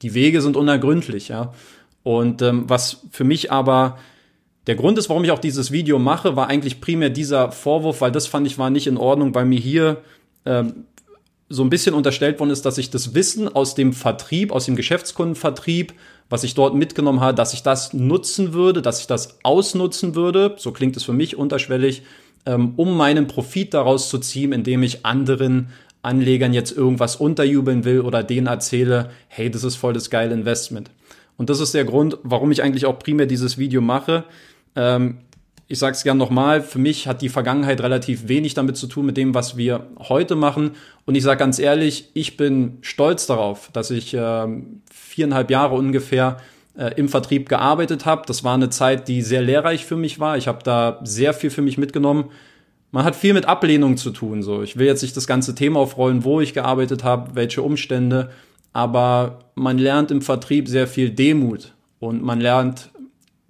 die 0.02 0.14
Wege 0.14 0.40
sind 0.40 0.56
unergründlich, 0.56 1.28
ja. 1.28 1.52
Und 2.02 2.42
ähm, 2.42 2.64
was 2.68 3.02
für 3.10 3.24
mich 3.24 3.52
aber 3.52 3.98
der 4.66 4.74
Grund 4.74 4.98
ist, 4.98 5.08
warum 5.08 5.24
ich 5.24 5.30
auch 5.30 5.38
dieses 5.38 5.72
Video 5.72 5.98
mache, 5.98 6.36
war 6.36 6.48
eigentlich 6.48 6.80
primär 6.80 7.10
dieser 7.10 7.52
Vorwurf, 7.52 8.00
weil 8.00 8.12
das 8.12 8.26
fand 8.26 8.46
ich 8.46 8.58
war 8.58 8.70
nicht 8.70 8.86
in 8.86 8.96
Ordnung, 8.96 9.34
weil 9.34 9.44
mir 9.44 9.58
hier 9.58 9.98
ähm, 10.44 10.84
so 11.48 11.64
ein 11.64 11.70
bisschen 11.70 11.94
unterstellt 11.94 12.38
worden 12.38 12.50
ist, 12.50 12.64
dass 12.64 12.78
ich 12.78 12.90
das 12.90 13.14
Wissen 13.14 13.48
aus 13.48 13.74
dem 13.74 13.92
Vertrieb, 13.92 14.52
aus 14.52 14.66
dem 14.66 14.76
Geschäftskundenvertrieb, 14.76 15.94
was 16.28 16.44
ich 16.44 16.54
dort 16.54 16.76
mitgenommen 16.76 17.20
habe, 17.20 17.34
dass 17.34 17.52
ich 17.52 17.64
das 17.64 17.92
nutzen 17.92 18.52
würde, 18.52 18.82
dass 18.82 19.00
ich 19.00 19.08
das 19.08 19.40
ausnutzen 19.42 20.14
würde, 20.14 20.54
so 20.58 20.70
klingt 20.70 20.96
es 20.96 21.02
für 21.02 21.12
mich 21.12 21.36
unterschwellig, 21.36 22.02
um 22.76 22.96
meinen 22.96 23.26
Profit 23.26 23.74
daraus 23.74 24.08
zu 24.08 24.18
ziehen, 24.18 24.52
indem 24.52 24.82
ich 24.82 25.04
anderen 25.04 25.68
Anlegern 26.02 26.54
jetzt 26.54 26.76
irgendwas 26.76 27.16
unterjubeln 27.16 27.84
will 27.84 28.00
oder 28.00 28.22
denen 28.22 28.46
erzähle, 28.46 29.10
hey, 29.28 29.50
das 29.50 29.64
ist 29.64 29.76
voll 29.76 29.92
das 29.92 30.10
geile 30.10 30.34
Investment. 30.34 30.90
Und 31.36 31.50
das 31.50 31.60
ist 31.60 31.74
der 31.74 31.84
Grund, 31.84 32.18
warum 32.22 32.50
ich 32.50 32.62
eigentlich 32.62 32.86
auch 32.86 32.98
primär 32.98 33.26
dieses 33.26 33.58
Video 33.58 33.80
mache. 33.80 34.24
Ähm, 34.76 35.18
ich 35.68 35.78
sage 35.78 35.94
es 35.94 36.02
gern 36.02 36.16
nochmal, 36.16 36.62
für 36.62 36.78
mich 36.78 37.06
hat 37.06 37.22
die 37.22 37.28
Vergangenheit 37.28 37.80
relativ 37.80 38.26
wenig 38.26 38.54
damit 38.54 38.76
zu 38.76 38.88
tun 38.88 39.06
mit 39.06 39.16
dem, 39.16 39.34
was 39.34 39.56
wir 39.56 39.86
heute 40.00 40.34
machen. 40.34 40.72
Und 41.06 41.14
ich 41.14 41.22
sage 41.22 41.38
ganz 41.38 41.58
ehrlich, 41.58 42.10
ich 42.12 42.36
bin 42.36 42.78
stolz 42.80 43.26
darauf, 43.26 43.70
dass 43.72 43.90
ich 43.90 44.12
äh, 44.12 44.46
viereinhalb 44.92 45.50
Jahre 45.50 45.76
ungefähr 45.76 46.38
äh, 46.80 46.94
im 46.96 47.10
Vertrieb 47.10 47.48
gearbeitet 47.48 48.06
habe. 48.06 48.22
Das 48.26 48.42
war 48.42 48.54
eine 48.54 48.70
Zeit, 48.70 49.06
die 49.06 49.20
sehr 49.20 49.42
lehrreich 49.42 49.84
für 49.84 49.96
mich 49.96 50.18
war. 50.18 50.38
Ich 50.38 50.48
habe 50.48 50.60
da 50.64 50.98
sehr 51.04 51.34
viel 51.34 51.50
für 51.50 51.60
mich 51.60 51.76
mitgenommen. 51.76 52.30
Man 52.90 53.04
hat 53.04 53.14
viel 53.14 53.34
mit 53.34 53.44
Ablehnung 53.44 53.98
zu 53.98 54.10
tun. 54.10 54.42
So, 54.42 54.62
ich 54.62 54.78
will 54.78 54.86
jetzt 54.86 55.02
nicht 55.02 55.14
das 55.14 55.26
ganze 55.26 55.54
Thema 55.54 55.80
aufrollen, 55.80 56.24
wo 56.24 56.40
ich 56.40 56.54
gearbeitet 56.54 57.04
habe, 57.04 57.34
welche 57.34 57.60
Umstände, 57.60 58.30
aber 58.72 59.40
man 59.54 59.76
lernt 59.76 60.10
im 60.10 60.22
Vertrieb 60.22 60.68
sehr 60.68 60.86
viel 60.86 61.10
Demut 61.10 61.74
und 61.98 62.22
man 62.22 62.40
lernt 62.40 62.90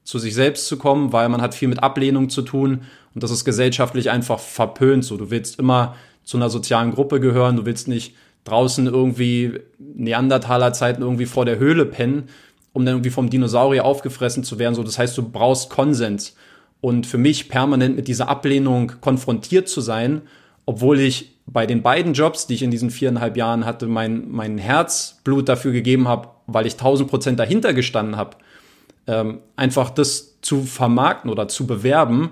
zu 0.03 0.19
sich 0.19 0.35
selbst 0.35 0.67
zu 0.67 0.77
kommen, 0.77 1.13
weil 1.13 1.29
man 1.29 1.41
hat 1.41 1.55
viel 1.55 1.69
mit 1.69 1.83
Ablehnung 1.83 2.31
zu 2.31 2.43
tun 2.43 2.83
und 3.15 3.23
das 3.23 3.31
ist 3.31 3.45
gesellschaftlich 3.45 4.11
einfach 4.11 4.41
verpönt. 4.41 5.05
So, 5.05 5.17
du 5.17 5.31
willst 5.31 5.59
immer 5.59 5.95
zu 6.25 6.37
einer 6.37 6.51
sozialen 6.51 6.91
Gruppe 6.91 7.21
gehören, 7.21 7.57
du 7.57 7.65
willst 7.65 7.87
nicht 7.87 8.17
draußen 8.45 8.87
irgendwie 8.87 9.61
Neandertaler 9.79 10.73
Zeiten 10.73 11.03
irgendwie 11.03 11.27
vor 11.27 11.45
der 11.45 11.59
Höhle 11.59 11.87
pennen, 11.87 12.25
um 12.73 12.85
dann 12.85 12.97
irgendwie 12.97 13.11
vom 13.11 13.31
Dinosaurier 13.31 13.85
aufgefressen 13.85 14.45
zu 14.45 14.59
werden. 14.59 14.75
So, 14.75 14.83
das 14.83 14.99
heißt, 14.99 15.17
du 15.19 15.29
brauchst 15.29 15.71
Konsens. 15.71 16.35
Und 16.81 17.07
für 17.07 17.19
mich 17.19 17.49
permanent 17.49 17.97
mit 17.97 18.09
dieser 18.09 18.29
Ablehnung 18.29 18.93
konfrontiert 19.01 19.69
zu 19.69 19.81
sein, 19.81 20.23
obwohl 20.65 21.01
ich 21.01 21.37
bei 21.47 21.67
den 21.67 21.83
beiden 21.83 22.15
Jobs, 22.15 22.47
die 22.47 22.55
ich 22.55 22.63
in 22.63 22.71
diesen 22.71 22.91
viereinhalb 22.91 23.37
Jahren 23.37 23.67
hatte, 23.67 23.87
mein, 23.87 24.31
mein 24.31 24.57
Herzblut 24.57 25.49
dafür 25.49 25.73
gegeben 25.73 26.07
habe, 26.07 26.29
weil 26.47 26.67
ich 26.67 26.77
tausend 26.77 27.11
Prozent 27.11 27.39
dahinter 27.39 27.75
gestanden 27.75 28.17
habe, 28.17 28.37
ähm, 29.07 29.41
einfach 29.57 29.91
das 29.91 30.41
zu 30.41 30.63
vermarkten 30.63 31.31
oder 31.31 31.49
zu 31.49 31.67
bewerben, 31.67 32.31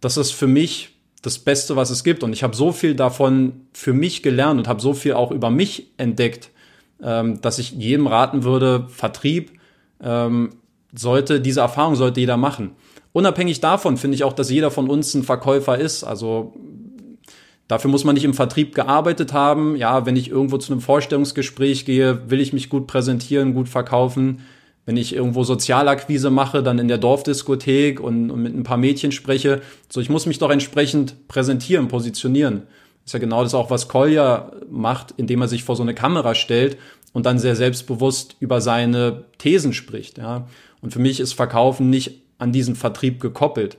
das 0.00 0.16
ist 0.16 0.32
für 0.32 0.48
mich 0.48 0.96
das 1.22 1.38
Beste, 1.38 1.76
was 1.76 1.90
es 1.90 2.04
gibt. 2.04 2.22
Und 2.22 2.32
ich 2.32 2.42
habe 2.42 2.54
so 2.54 2.72
viel 2.72 2.94
davon 2.94 3.66
für 3.72 3.92
mich 3.92 4.22
gelernt 4.22 4.58
und 4.58 4.68
habe 4.68 4.80
so 4.80 4.92
viel 4.92 5.14
auch 5.14 5.30
über 5.30 5.50
mich 5.50 5.92
entdeckt, 5.96 6.50
ähm, 7.02 7.40
dass 7.40 7.58
ich 7.58 7.72
jedem 7.72 8.06
raten 8.06 8.44
würde, 8.44 8.86
Vertrieb 8.88 9.57
ähm, 10.02 10.50
sollte, 10.94 11.40
diese 11.40 11.60
Erfahrung 11.60 11.96
sollte 11.96 12.20
jeder 12.20 12.36
machen. 12.36 12.72
Unabhängig 13.12 13.60
davon 13.60 13.96
finde 13.96 14.14
ich 14.14 14.24
auch, 14.24 14.32
dass 14.32 14.50
jeder 14.50 14.70
von 14.70 14.88
uns 14.88 15.14
ein 15.14 15.22
Verkäufer 15.22 15.78
ist. 15.78 16.04
Also 16.04 16.54
dafür 17.66 17.90
muss 17.90 18.04
man 18.04 18.14
nicht 18.14 18.24
im 18.24 18.34
Vertrieb 18.34 18.74
gearbeitet 18.74 19.32
haben. 19.32 19.76
Ja, 19.76 20.06
wenn 20.06 20.16
ich 20.16 20.30
irgendwo 20.30 20.58
zu 20.58 20.72
einem 20.72 20.80
Vorstellungsgespräch 20.80 21.84
gehe, 21.84 22.30
will 22.30 22.40
ich 22.40 22.52
mich 22.52 22.68
gut 22.68 22.86
präsentieren, 22.86 23.54
gut 23.54 23.68
verkaufen. 23.68 24.40
Wenn 24.86 24.96
ich 24.96 25.14
irgendwo 25.14 25.44
Sozialakquise 25.44 26.30
mache, 26.30 26.62
dann 26.62 26.78
in 26.78 26.88
der 26.88 26.96
Dorfdiskothek 26.96 28.00
und, 28.00 28.30
und 28.30 28.42
mit 28.42 28.54
ein 28.54 28.62
paar 28.62 28.78
Mädchen 28.78 29.12
spreche. 29.12 29.60
So, 29.90 30.00
ich 30.00 30.08
muss 30.08 30.24
mich 30.24 30.38
doch 30.38 30.50
entsprechend 30.50 31.28
präsentieren, 31.28 31.88
positionieren. 31.88 32.62
ist 33.04 33.12
ja 33.12 33.18
genau 33.18 33.42
das 33.42 33.54
auch, 33.54 33.70
was 33.70 33.88
Kolja 33.88 34.52
macht, 34.70 35.12
indem 35.18 35.42
er 35.42 35.48
sich 35.48 35.62
vor 35.64 35.76
so 35.76 35.82
eine 35.82 35.94
Kamera 35.94 36.34
stellt 36.34 36.78
und 37.12 37.26
dann 37.26 37.38
sehr 37.38 37.56
selbstbewusst 37.56 38.36
über 38.40 38.60
seine 38.60 39.24
Thesen 39.38 39.72
spricht. 39.72 40.18
Ja. 40.18 40.46
Und 40.80 40.92
für 40.92 40.98
mich 40.98 41.20
ist 41.20 41.32
Verkaufen 41.32 41.90
nicht 41.90 42.22
an 42.38 42.52
diesen 42.52 42.76
Vertrieb 42.76 43.20
gekoppelt. 43.20 43.78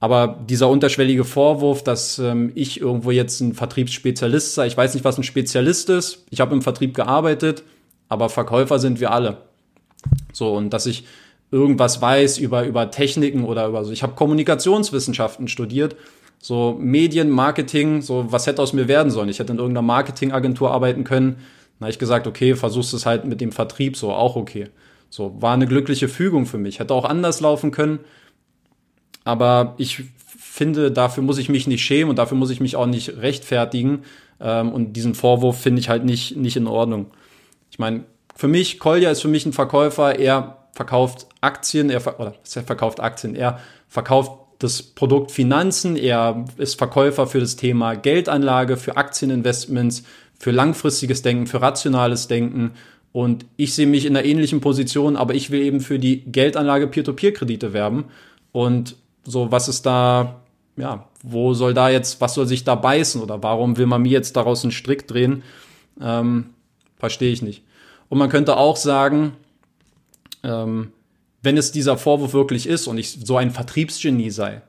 Aber 0.00 0.44
dieser 0.48 0.68
unterschwellige 0.68 1.24
Vorwurf, 1.24 1.84
dass 1.84 2.18
ähm, 2.18 2.50
ich 2.56 2.80
irgendwo 2.80 3.12
jetzt 3.12 3.40
ein 3.40 3.54
Vertriebsspezialist 3.54 4.54
sei, 4.54 4.66
ich 4.66 4.76
weiß 4.76 4.94
nicht, 4.94 5.04
was 5.04 5.16
ein 5.16 5.22
Spezialist 5.22 5.90
ist. 5.90 6.24
Ich 6.30 6.40
habe 6.40 6.54
im 6.54 6.62
Vertrieb 6.62 6.94
gearbeitet, 6.94 7.62
aber 8.08 8.28
Verkäufer 8.28 8.80
sind 8.80 8.98
wir 8.98 9.12
alle. 9.12 9.42
So, 10.32 10.54
und 10.54 10.70
dass 10.70 10.86
ich 10.86 11.04
irgendwas 11.52 12.02
weiß 12.02 12.38
über, 12.38 12.64
über 12.64 12.90
Techniken 12.90 13.44
oder 13.44 13.68
über 13.68 13.84
so. 13.84 13.92
Ich 13.92 14.02
habe 14.02 14.14
Kommunikationswissenschaften 14.14 15.46
studiert, 15.46 15.94
so 16.40 16.76
Medien, 16.80 17.30
Marketing, 17.30 18.02
so 18.02 18.26
was 18.32 18.48
hätte 18.48 18.60
aus 18.60 18.72
mir 18.72 18.88
werden 18.88 19.12
sollen. 19.12 19.28
Ich 19.28 19.38
hätte 19.38 19.52
in 19.52 19.58
irgendeiner 19.58 19.86
Marketingagentur 19.86 20.72
arbeiten 20.72 21.04
können. 21.04 21.36
Dann 21.82 21.86
habe 21.86 21.94
ich 21.94 21.98
gesagt, 21.98 22.28
okay, 22.28 22.54
versuchst 22.54 22.94
es 22.94 23.06
halt 23.06 23.24
mit 23.24 23.40
dem 23.40 23.50
Vertrieb, 23.50 23.96
so 23.96 24.12
auch 24.12 24.36
okay. 24.36 24.68
So, 25.10 25.42
war 25.42 25.52
eine 25.52 25.66
glückliche 25.66 26.06
Fügung 26.06 26.46
für 26.46 26.56
mich. 26.56 26.78
Hätte 26.78 26.94
auch 26.94 27.04
anders 27.04 27.40
laufen 27.40 27.72
können. 27.72 27.98
Aber 29.24 29.74
ich 29.78 30.04
finde, 30.38 30.92
dafür 30.92 31.24
muss 31.24 31.38
ich 31.38 31.48
mich 31.48 31.66
nicht 31.66 31.82
schämen 31.82 32.10
und 32.10 32.20
dafür 32.20 32.36
muss 32.36 32.50
ich 32.50 32.60
mich 32.60 32.76
auch 32.76 32.86
nicht 32.86 33.16
rechtfertigen. 33.16 34.04
Ähm, 34.38 34.70
und 34.70 34.92
diesen 34.92 35.16
Vorwurf 35.16 35.60
finde 35.60 35.80
ich 35.80 35.88
halt 35.88 36.04
nicht, 36.04 36.36
nicht 36.36 36.56
in 36.56 36.68
Ordnung. 36.68 37.10
Ich 37.72 37.80
meine, 37.80 38.04
für 38.36 38.46
mich, 38.46 38.78
Kolja 38.78 39.10
ist 39.10 39.22
für 39.22 39.26
mich 39.26 39.44
ein 39.44 39.52
Verkäufer. 39.52 40.20
Er 40.20 40.68
verkauft 40.74 41.26
Aktien, 41.40 41.90
er 41.90 42.00
ver 42.00 42.20
oder 42.20 42.34
er 42.54 42.62
verkauft 42.62 43.00
Aktien, 43.00 43.34
er 43.34 43.58
verkauft 43.88 44.30
das 44.60 44.82
Produkt 44.82 45.32
Finanzen, 45.32 45.96
er 45.96 46.44
ist 46.58 46.78
Verkäufer 46.78 47.26
für 47.26 47.40
das 47.40 47.56
Thema 47.56 47.94
Geldanlage, 47.94 48.76
für 48.76 48.96
Aktieninvestments, 48.96 50.04
für 50.42 50.50
langfristiges 50.50 51.22
Denken, 51.22 51.46
für 51.46 51.62
rationales 51.62 52.26
Denken 52.26 52.72
und 53.12 53.46
ich 53.56 53.76
sehe 53.76 53.86
mich 53.86 54.06
in 54.06 54.16
einer 54.16 54.26
ähnlichen 54.26 54.60
Position, 54.60 55.16
aber 55.16 55.36
ich 55.36 55.52
will 55.52 55.62
eben 55.62 55.80
für 55.80 56.00
die 56.00 56.24
Geldanlage 56.24 56.88
Peer-to-Peer-Kredite 56.88 57.72
werben. 57.72 58.06
Und 58.50 58.96
so, 59.22 59.52
was 59.52 59.68
ist 59.68 59.86
da, 59.86 60.40
ja, 60.76 61.08
wo 61.22 61.54
soll 61.54 61.74
da 61.74 61.90
jetzt, 61.90 62.20
was 62.20 62.34
soll 62.34 62.48
sich 62.48 62.64
da 62.64 62.74
beißen 62.74 63.22
oder 63.22 63.40
warum 63.44 63.76
will 63.76 63.86
man 63.86 64.02
mir 64.02 64.10
jetzt 64.10 64.34
daraus 64.34 64.64
einen 64.64 64.72
Strick 64.72 65.06
drehen? 65.06 65.44
Ähm, 66.00 66.50
Verstehe 66.98 67.32
ich 67.32 67.42
nicht. 67.42 67.62
Und 68.08 68.18
man 68.18 68.28
könnte 68.28 68.56
auch 68.56 68.76
sagen, 68.76 69.34
ähm, 70.42 70.90
wenn 71.40 71.56
es 71.56 71.70
dieser 71.70 71.96
Vorwurf 71.96 72.32
wirklich 72.32 72.66
ist 72.66 72.88
und 72.88 72.98
ich 72.98 73.12
so 73.24 73.36
ein 73.36 73.52
Vertriebsgenie 73.52 74.30
sei. 74.30 74.62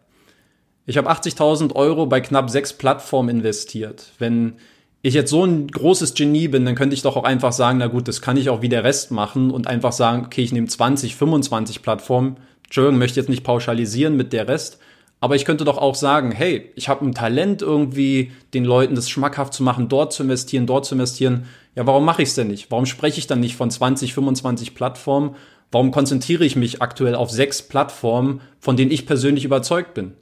Ich 0.85 0.97
habe 0.97 1.09
80.000 1.09 1.73
Euro 1.75 2.05
bei 2.05 2.21
knapp 2.21 2.51
sechs 2.51 2.73
Plattformen 2.73 3.37
investiert. 3.37 4.11
Wenn 4.19 4.57
ich 5.05 5.13
jetzt 5.13 5.29
so 5.29 5.43
ein 5.43 5.67
großes 5.67 6.13
Genie 6.13 6.47
bin, 6.47 6.65
dann 6.65 6.75
könnte 6.75 6.93
ich 6.93 7.01
doch 7.01 7.17
auch 7.17 7.25
einfach 7.25 7.51
sagen, 7.51 7.77
na 7.77 7.87
gut, 7.87 8.07
das 8.07 8.21
kann 8.21 8.37
ich 8.37 8.49
auch 8.49 8.61
wie 8.61 8.69
der 8.69 8.85
Rest 8.85 9.11
machen 9.11 9.51
und 9.51 9.67
einfach 9.67 9.91
sagen, 9.91 10.23
okay, 10.25 10.41
ich 10.41 10.53
nehme 10.53 10.67
20, 10.67 11.17
25 11.17 11.81
Plattformen. 11.81 12.37
Entschuldigung, 12.63 12.97
möchte 12.97 13.19
jetzt 13.19 13.29
nicht 13.29 13.43
pauschalisieren 13.43 14.15
mit 14.15 14.31
der 14.31 14.47
Rest, 14.47 14.79
aber 15.19 15.35
ich 15.35 15.43
könnte 15.43 15.65
doch 15.65 15.77
auch 15.77 15.95
sagen, 15.95 16.31
hey, 16.31 16.71
ich 16.75 16.87
habe 16.87 17.05
ein 17.05 17.13
Talent 17.13 17.61
irgendwie, 17.61 18.31
den 18.53 18.63
Leuten 18.63 18.95
das 18.95 19.09
schmackhaft 19.09 19.53
zu 19.53 19.61
machen, 19.61 19.89
dort 19.89 20.13
zu 20.13 20.23
investieren, 20.23 20.67
dort 20.67 20.85
zu 20.85 20.95
investieren. 20.95 21.47
Ja, 21.75 21.85
warum 21.85 22.05
mache 22.05 22.21
ich 22.21 22.29
es 22.29 22.35
denn 22.35 22.47
nicht? 22.47 22.71
Warum 22.71 22.85
spreche 22.85 23.19
ich 23.19 23.27
dann 23.27 23.41
nicht 23.41 23.57
von 23.57 23.69
20, 23.69 24.13
25 24.13 24.73
Plattformen? 24.73 25.35
Warum 25.69 25.91
konzentriere 25.91 26.45
ich 26.45 26.55
mich 26.55 26.81
aktuell 26.81 27.15
auf 27.15 27.29
sechs 27.29 27.61
Plattformen, 27.61 28.39
von 28.59 28.77
denen 28.77 28.91
ich 28.91 29.05
persönlich 29.05 29.43
überzeugt 29.43 29.93
bin? 29.93 30.13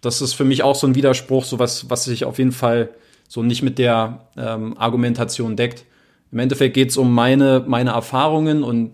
Das 0.00 0.22
ist 0.22 0.32
für 0.32 0.44
mich 0.44 0.62
auch 0.62 0.76
so 0.76 0.86
ein 0.86 0.94
Widerspruch, 0.94 1.44
so 1.44 1.58
was, 1.58 1.90
was 1.90 2.08
ich 2.08 2.24
auf 2.24 2.38
jeden 2.38 2.52
Fall 2.52 2.90
so 3.28 3.42
nicht 3.42 3.62
mit 3.62 3.78
der 3.78 4.26
ähm, 4.36 4.76
Argumentation 4.76 5.54
deckt. 5.54 5.84
Im 6.32 6.40
Endeffekt 6.40 6.74
geht 6.74 6.90
es 6.90 6.96
um 6.96 7.14
meine, 7.14 7.64
meine 7.66 7.90
Erfahrungen 7.90 8.62
und 8.62 8.92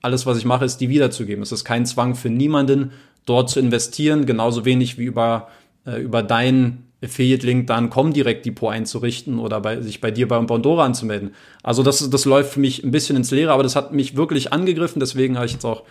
alles, 0.00 0.26
was 0.26 0.38
ich 0.38 0.44
mache, 0.44 0.64
ist 0.64 0.78
die 0.78 0.88
wiederzugeben. 0.88 1.42
Es 1.42 1.52
ist 1.52 1.64
kein 1.64 1.86
Zwang 1.86 2.14
für 2.14 2.30
niemanden, 2.30 2.92
dort 3.26 3.50
zu 3.50 3.60
investieren, 3.60 4.26
genauso 4.26 4.64
wenig 4.64 4.98
wie 4.98 5.04
über, 5.04 5.48
äh, 5.86 6.00
über 6.00 6.22
deinen 6.22 6.88
Affiliate-Link 7.02 7.66
dann 7.66 7.90
Comdirect-Depot 7.90 8.72
einzurichten 8.72 9.38
oder 9.38 9.60
bei, 9.60 9.80
sich 9.80 10.00
bei 10.00 10.10
dir 10.10 10.28
beim 10.28 10.46
Bondora 10.46 10.84
anzumelden. 10.84 11.34
Also 11.62 11.82
das, 11.82 12.08
das 12.08 12.24
läuft 12.24 12.54
für 12.54 12.60
mich 12.60 12.84
ein 12.84 12.90
bisschen 12.90 13.16
ins 13.16 13.30
Leere, 13.30 13.52
aber 13.52 13.62
das 13.62 13.76
hat 13.76 13.92
mich 13.92 14.16
wirklich 14.16 14.52
angegriffen, 14.52 15.00
deswegen 15.00 15.36
habe 15.36 15.46
ich 15.46 15.52
jetzt 15.52 15.64
auch 15.64 15.82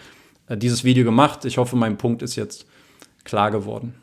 äh, 0.47 0.57
dieses 0.57 0.83
Video 0.83 1.03
gemacht. 1.03 1.45
Ich 1.45 1.57
hoffe, 1.57 1.75
mein 1.75 1.97
Punkt 1.97 2.21
ist 2.21 2.35
jetzt 2.35 2.65
klar 3.23 3.51
geworden. 3.51 3.93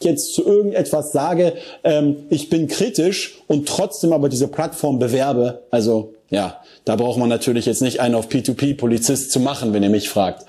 Jetzt 0.00 0.34
zu 0.34 0.44
irgendetwas 0.44 1.12
sage, 1.12 1.54
ähm, 1.84 2.16
ich 2.30 2.50
bin 2.50 2.68
kritisch 2.68 3.38
und 3.46 3.68
trotzdem 3.68 4.12
aber 4.12 4.28
diese 4.28 4.48
Plattform 4.48 4.98
bewerbe, 4.98 5.62
also 5.70 6.14
ja, 6.30 6.60
da 6.84 6.96
braucht 6.96 7.18
man 7.18 7.28
natürlich 7.28 7.66
jetzt 7.66 7.82
nicht 7.82 8.00
einen 8.00 8.14
auf 8.14 8.28
P2P-Polizist 8.28 9.30
zu 9.30 9.40
machen, 9.40 9.72
wenn 9.72 9.82
ihr 9.82 9.90
mich 9.90 10.08
fragt. 10.08 10.44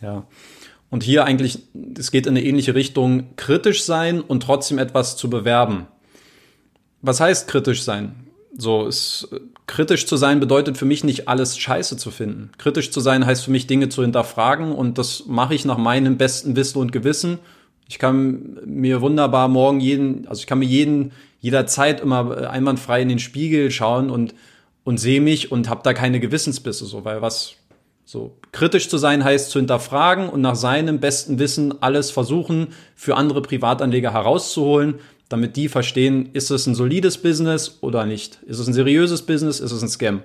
Ja. 0.00 0.24
Und 0.90 1.02
hier 1.02 1.24
eigentlich, 1.24 1.58
es 1.98 2.12
geht 2.12 2.26
in 2.26 2.36
eine 2.36 2.44
ähnliche 2.44 2.74
Richtung, 2.74 3.34
kritisch 3.36 3.82
sein 3.82 4.20
und 4.20 4.44
trotzdem 4.44 4.78
etwas 4.78 5.16
zu 5.16 5.28
bewerben. 5.28 5.88
Was 7.02 7.20
heißt 7.20 7.48
kritisch 7.48 7.82
sein? 7.82 8.14
So, 8.56 8.86
es, 8.86 9.28
kritisch 9.66 10.06
zu 10.06 10.16
sein 10.16 10.38
bedeutet 10.38 10.78
für 10.78 10.84
mich 10.84 11.02
nicht 11.02 11.26
alles 11.26 11.58
scheiße 11.58 11.96
zu 11.96 12.12
finden. 12.12 12.52
Kritisch 12.58 12.92
zu 12.92 13.00
sein 13.00 13.26
heißt 13.26 13.44
für 13.44 13.50
mich 13.50 13.66
Dinge 13.66 13.88
zu 13.88 14.02
hinterfragen 14.02 14.72
und 14.72 14.96
das 14.98 15.24
mache 15.26 15.54
ich 15.54 15.64
nach 15.64 15.78
meinem 15.78 16.16
besten 16.16 16.54
Wissen 16.54 16.78
und 16.78 16.92
Gewissen. 16.92 17.40
Ich 17.88 17.98
kann 17.98 18.58
mir 18.64 19.00
wunderbar 19.00 19.48
morgen 19.48 19.80
jeden, 19.80 20.26
also 20.26 20.40
ich 20.40 20.46
kann 20.46 20.58
mir 20.58 20.64
jeden, 20.64 21.12
jederzeit 21.40 22.00
immer 22.00 22.50
einwandfrei 22.50 23.02
in 23.02 23.08
den 23.08 23.18
Spiegel 23.18 23.70
schauen 23.70 24.10
und, 24.10 24.34
und 24.84 24.98
sehe 24.98 25.20
mich 25.20 25.52
und 25.52 25.68
habe 25.68 25.82
da 25.84 25.92
keine 25.92 26.20
Gewissensbisse, 26.20 26.86
so, 26.86 27.04
weil 27.04 27.20
was, 27.20 27.56
so, 28.06 28.36
kritisch 28.52 28.88
zu 28.88 28.96
sein 28.96 29.24
heißt 29.24 29.50
zu 29.50 29.58
hinterfragen 29.58 30.28
und 30.28 30.40
nach 30.40 30.56
seinem 30.56 31.00
besten 31.00 31.38
Wissen 31.38 31.82
alles 31.82 32.10
versuchen, 32.10 32.68
für 32.94 33.16
andere 33.16 33.42
Privatanleger 33.42 34.12
herauszuholen, 34.12 34.94
damit 35.28 35.56
die 35.56 35.68
verstehen, 35.68 36.30
ist 36.32 36.50
es 36.50 36.66
ein 36.66 36.74
solides 36.74 37.18
Business 37.18 37.78
oder 37.80 38.06
nicht? 38.06 38.38
Ist 38.46 38.58
es 38.58 38.66
ein 38.66 38.74
seriöses 38.74 39.22
Business? 39.22 39.60
Ist 39.60 39.72
es 39.72 39.82
ein 39.82 39.88
Scam? 39.88 40.22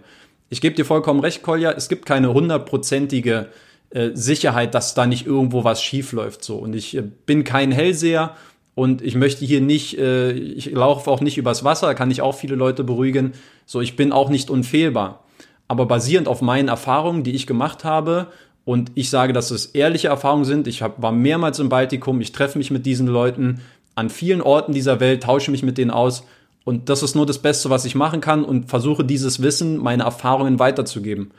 Ich 0.50 0.62
gebe 0.62 0.76
dir 0.76 0.86
vollkommen 0.86 1.20
recht, 1.20 1.42
Kolja, 1.42 1.72
es 1.72 1.90
gibt 1.90 2.06
keine 2.06 2.34
hundertprozentige 2.34 3.50
äh, 3.92 4.12
Sicherheit, 4.14 4.76
dass 4.76 4.94
da 4.94 5.06
nicht 5.06 5.26
irgendwo 5.26 5.64
was 5.64 5.82
schief 5.82 6.12
läuft. 6.12 6.44
So. 6.44 6.58
Und 6.58 6.76
ich 6.76 6.96
äh, 6.96 7.02
bin 7.02 7.44
kein 7.44 7.72
Hellseher 7.72 8.36
und 8.76 9.02
ich 9.02 9.16
möchte 9.16 9.46
hier 9.46 9.62
nicht, 9.62 9.98
äh, 9.98 10.32
ich 10.32 10.72
laufe 10.72 11.10
auch 11.10 11.22
nicht 11.22 11.38
übers 11.38 11.64
Wasser, 11.64 11.96
kann 11.96 12.12
ich 12.12 12.22
auch 12.22 12.36
viele 12.36 12.56
Leute 12.56 12.84
beruhigen. 12.84 13.34
So, 13.66 13.82
ich 13.82 13.96
bin 13.96 14.12
auch 14.12 14.30
nicht 14.30 14.50
unfehlbar. 14.50 15.24
Aber 15.68 15.86
basierend 15.86 16.28
auf 16.28 16.42
meinen 16.42 16.68
Erfahrungen, 16.68 17.24
die 17.24 17.36
ich 17.36 17.48
gemacht 17.48 17.84
habe, 17.84 18.28
und 18.70 18.92
ich 18.94 19.10
sage, 19.10 19.34
dass 19.34 19.50
es 19.50 19.66
ehrliche 19.66 20.10
Erfahrungen 20.10 20.46
sind. 20.46 20.68
Ich 20.68 20.84
hab, 20.84 21.02
war 21.02 21.12
mehrmals 21.12 21.58
im 21.58 21.70
Baltikum, 21.70 22.22
ich 22.22 22.34
treffe 22.34 22.60
mich 22.60 22.70
mit 22.70 22.86
diesen 22.86 23.08
Leuten 23.08 23.62
an 23.96 24.12
vielen 24.12 24.42
Orten 24.42 24.74
dieser 24.74 25.00
Welt, 25.00 25.24
tausche 25.24 25.50
mich 25.50 25.64
mit 25.64 25.80
denen 25.80 25.90
aus. 25.90 26.24
Und 26.66 26.90
das 26.90 27.02
ist 27.02 27.16
nur 27.16 27.26
das 27.26 27.40
Beste, 27.40 27.72
was 27.72 27.86
ich 27.86 27.96
machen 27.96 28.22
kann 28.22 28.44
und 28.44 28.70
versuche 28.70 29.04
dieses 29.04 29.42
Wissen, 29.42 29.78
meine 29.78 30.04
Erfahrungen 30.04 30.60
weiterzugeben. 30.60 31.32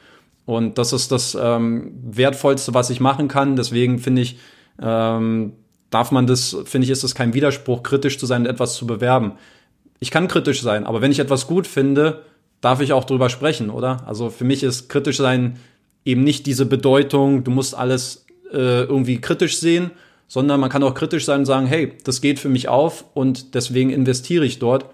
Und 0.47 0.79
das 0.79 0.93
ist 0.93 1.13
das 1.13 1.37
ähm, 1.41 1.93
Wertvollste, 2.03 2.75
was 2.75 2.91
ich 2.91 3.01
machen 3.01 3.29
kann. 3.29 3.57
Deswegen 3.57 3.99
finde 3.99 4.23
ich, 4.23 4.39
ähm, 4.81 5.53
darf 5.91 6.11
man 6.11 6.27
das, 6.27 6.57
finde 6.65 6.85
ich, 6.87 6.91
ist 6.91 7.05
es 7.05 7.15
kein 7.15 7.35
Widerspruch, 7.35 7.83
kritisch 7.83 8.19
zu 8.19 8.27
sein 8.27 8.43
und 8.43 8.49
etwas 8.49 8.75
zu 8.75 8.87
bewerben. 8.87 9.33
Ich 9.99 10.11
kann 10.11 10.29
kritisch 10.29 10.63
sein, 10.63 10.87
aber 10.87 11.03
wenn 11.03 11.13
ich 11.13 11.19
etwas 11.19 11.47
gut 11.47 11.67
finde, 11.67 12.23
darf 12.61 12.81
ich 12.81 12.93
auch 12.93 13.05
drüber 13.05 13.29
sprechen, 13.29 13.71
oder? 13.71 14.07
Also 14.07 14.31
für 14.31 14.45
mich 14.45 14.63
ist 14.63 14.89
kritisch 14.89 15.19
sein 15.19 15.59
eben 16.05 16.25
nicht 16.25 16.47
diese 16.47 16.67
Bedeutung, 16.67 17.45
du 17.45 17.51
musst 17.51 17.75
alles 17.75 18.27
äh, 18.53 18.83
irgendwie 18.85 19.21
kritisch 19.21 19.59
sehen, 19.59 19.91
sondern 20.29 20.61
man 20.61 20.71
kann 20.71 20.83
auch 20.83 20.95
kritisch 20.95 21.25
sein 21.25 21.41
und 21.41 21.47
sagen, 21.47 21.67
hey, 21.67 21.93
das 22.05 22.21
geht 22.21 22.39
für 22.39 22.49
mich 22.49 22.69
auf 22.69 23.05
und 23.15 23.55
deswegen 23.55 23.91
investiere 23.91 24.45
ich 24.45 24.59
dort. 24.59 24.87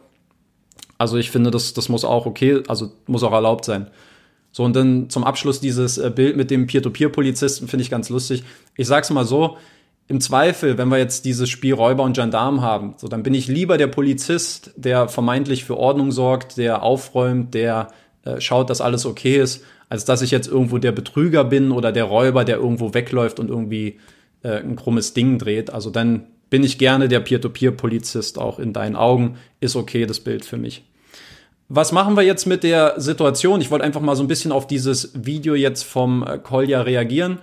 Also 0.98 1.18
ich 1.18 1.30
finde, 1.30 1.50
das, 1.50 1.74
das 1.74 1.88
muss 1.88 2.04
auch 2.04 2.26
okay, 2.26 2.62
also 2.68 2.92
muss 3.06 3.22
auch 3.22 3.32
erlaubt 3.32 3.64
sein. 3.64 3.88
So, 4.56 4.64
und 4.64 4.74
dann 4.74 5.10
zum 5.10 5.22
Abschluss 5.22 5.60
dieses 5.60 5.98
äh, 5.98 6.10
Bild 6.10 6.34
mit 6.34 6.50
dem 6.50 6.66
Peer-to-Peer-Polizisten 6.66 7.68
finde 7.68 7.82
ich 7.82 7.90
ganz 7.90 8.08
lustig. 8.08 8.42
Ich 8.74 8.86
sag's 8.86 9.10
mal 9.10 9.26
so, 9.26 9.58
im 10.08 10.18
Zweifel, 10.18 10.78
wenn 10.78 10.88
wir 10.88 10.96
jetzt 10.96 11.26
dieses 11.26 11.50
Spiel 11.50 11.74
Räuber 11.74 12.04
und 12.04 12.16
Gendarm 12.16 12.62
haben, 12.62 12.94
so 12.96 13.06
dann 13.06 13.22
bin 13.22 13.34
ich 13.34 13.48
lieber 13.48 13.76
der 13.76 13.88
Polizist, 13.88 14.70
der 14.76 15.08
vermeintlich 15.08 15.66
für 15.66 15.76
Ordnung 15.76 16.10
sorgt, 16.10 16.56
der 16.56 16.82
aufräumt, 16.82 17.52
der 17.52 17.88
äh, 18.24 18.40
schaut, 18.40 18.70
dass 18.70 18.80
alles 18.80 19.04
okay 19.04 19.36
ist, 19.36 19.62
als 19.90 20.06
dass 20.06 20.22
ich 20.22 20.30
jetzt 20.30 20.48
irgendwo 20.48 20.78
der 20.78 20.92
Betrüger 20.92 21.44
bin 21.44 21.70
oder 21.70 21.92
der 21.92 22.04
Räuber, 22.04 22.46
der 22.46 22.56
irgendwo 22.56 22.94
wegläuft 22.94 23.38
und 23.38 23.50
irgendwie 23.50 23.98
äh, 24.42 24.60
ein 24.60 24.76
krummes 24.76 25.12
Ding 25.12 25.38
dreht. 25.38 25.68
Also 25.68 25.90
dann 25.90 26.28
bin 26.48 26.64
ich 26.64 26.78
gerne 26.78 27.08
der 27.08 27.20
Peer-to-Peer-Polizist 27.20 28.38
auch 28.38 28.58
in 28.58 28.72
deinen 28.72 28.96
Augen. 28.96 29.36
Ist 29.60 29.76
okay 29.76 30.06
das 30.06 30.20
Bild 30.20 30.46
für 30.46 30.56
mich. 30.56 30.82
Was 31.68 31.90
machen 31.90 32.16
wir 32.16 32.22
jetzt 32.22 32.46
mit 32.46 32.62
der 32.62 32.94
Situation? 33.00 33.60
Ich 33.60 33.72
wollte 33.72 33.84
einfach 33.84 34.00
mal 34.00 34.14
so 34.14 34.22
ein 34.22 34.28
bisschen 34.28 34.52
auf 34.52 34.68
dieses 34.68 35.10
Video 35.14 35.56
jetzt 35.56 35.82
vom 35.82 36.24
äh, 36.24 36.38
Kolja 36.38 36.82
reagieren. 36.82 37.38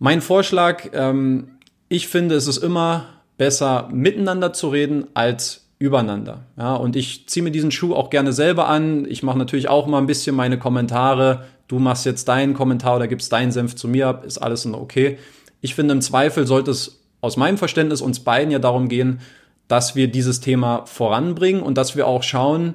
Mein 0.00 0.20
Vorschlag, 0.20 0.90
ähm, 0.92 1.58
ich 1.88 2.08
finde, 2.08 2.34
es 2.34 2.48
ist 2.48 2.56
immer 2.56 3.06
besser, 3.38 3.88
miteinander 3.92 4.52
zu 4.52 4.68
reden 4.68 5.06
als 5.14 5.68
übereinander. 5.78 6.46
Ja, 6.56 6.74
und 6.74 6.96
ich 6.96 7.28
ziehe 7.28 7.44
mir 7.44 7.52
diesen 7.52 7.70
Schuh 7.70 7.94
auch 7.94 8.10
gerne 8.10 8.32
selber 8.32 8.68
an. 8.68 9.06
Ich 9.08 9.22
mache 9.22 9.38
natürlich 9.38 9.68
auch 9.68 9.86
mal 9.86 9.98
ein 9.98 10.06
bisschen 10.06 10.34
meine 10.34 10.58
Kommentare. 10.58 11.44
Du 11.68 11.78
machst 11.78 12.06
jetzt 12.06 12.26
deinen 12.26 12.54
Kommentar 12.54 12.96
oder 12.96 13.06
gibst 13.06 13.32
deinen 13.32 13.52
Senf 13.52 13.76
zu 13.76 13.86
mir 13.86 14.08
ab, 14.08 14.24
ist 14.24 14.38
alles 14.38 14.66
okay. 14.66 15.18
Ich 15.60 15.74
finde, 15.76 15.94
im 15.94 16.00
Zweifel 16.00 16.46
sollte 16.46 16.72
es 16.72 17.00
aus 17.20 17.36
meinem 17.36 17.58
Verständnis 17.58 18.00
uns 18.00 18.20
beiden 18.20 18.50
ja 18.50 18.58
darum 18.58 18.88
gehen, 18.88 19.20
dass 19.68 19.94
wir 19.94 20.08
dieses 20.08 20.40
Thema 20.40 20.84
voranbringen 20.86 21.62
und 21.62 21.78
dass 21.78 21.96
wir 21.96 22.06
auch 22.06 22.22
schauen, 22.22 22.74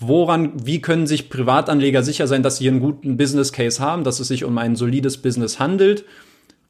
woran, 0.00 0.52
wie 0.66 0.80
können 0.80 1.06
sich 1.06 1.30
Privatanleger 1.30 2.02
sicher 2.02 2.26
sein, 2.26 2.42
dass 2.42 2.56
sie 2.56 2.68
einen 2.68 2.80
guten 2.80 3.16
Business 3.16 3.52
Case 3.52 3.80
haben, 3.80 4.04
dass 4.04 4.20
es 4.20 4.28
sich 4.28 4.44
um 4.44 4.58
ein 4.58 4.76
solides 4.76 5.18
Business 5.18 5.58
handelt. 5.58 6.04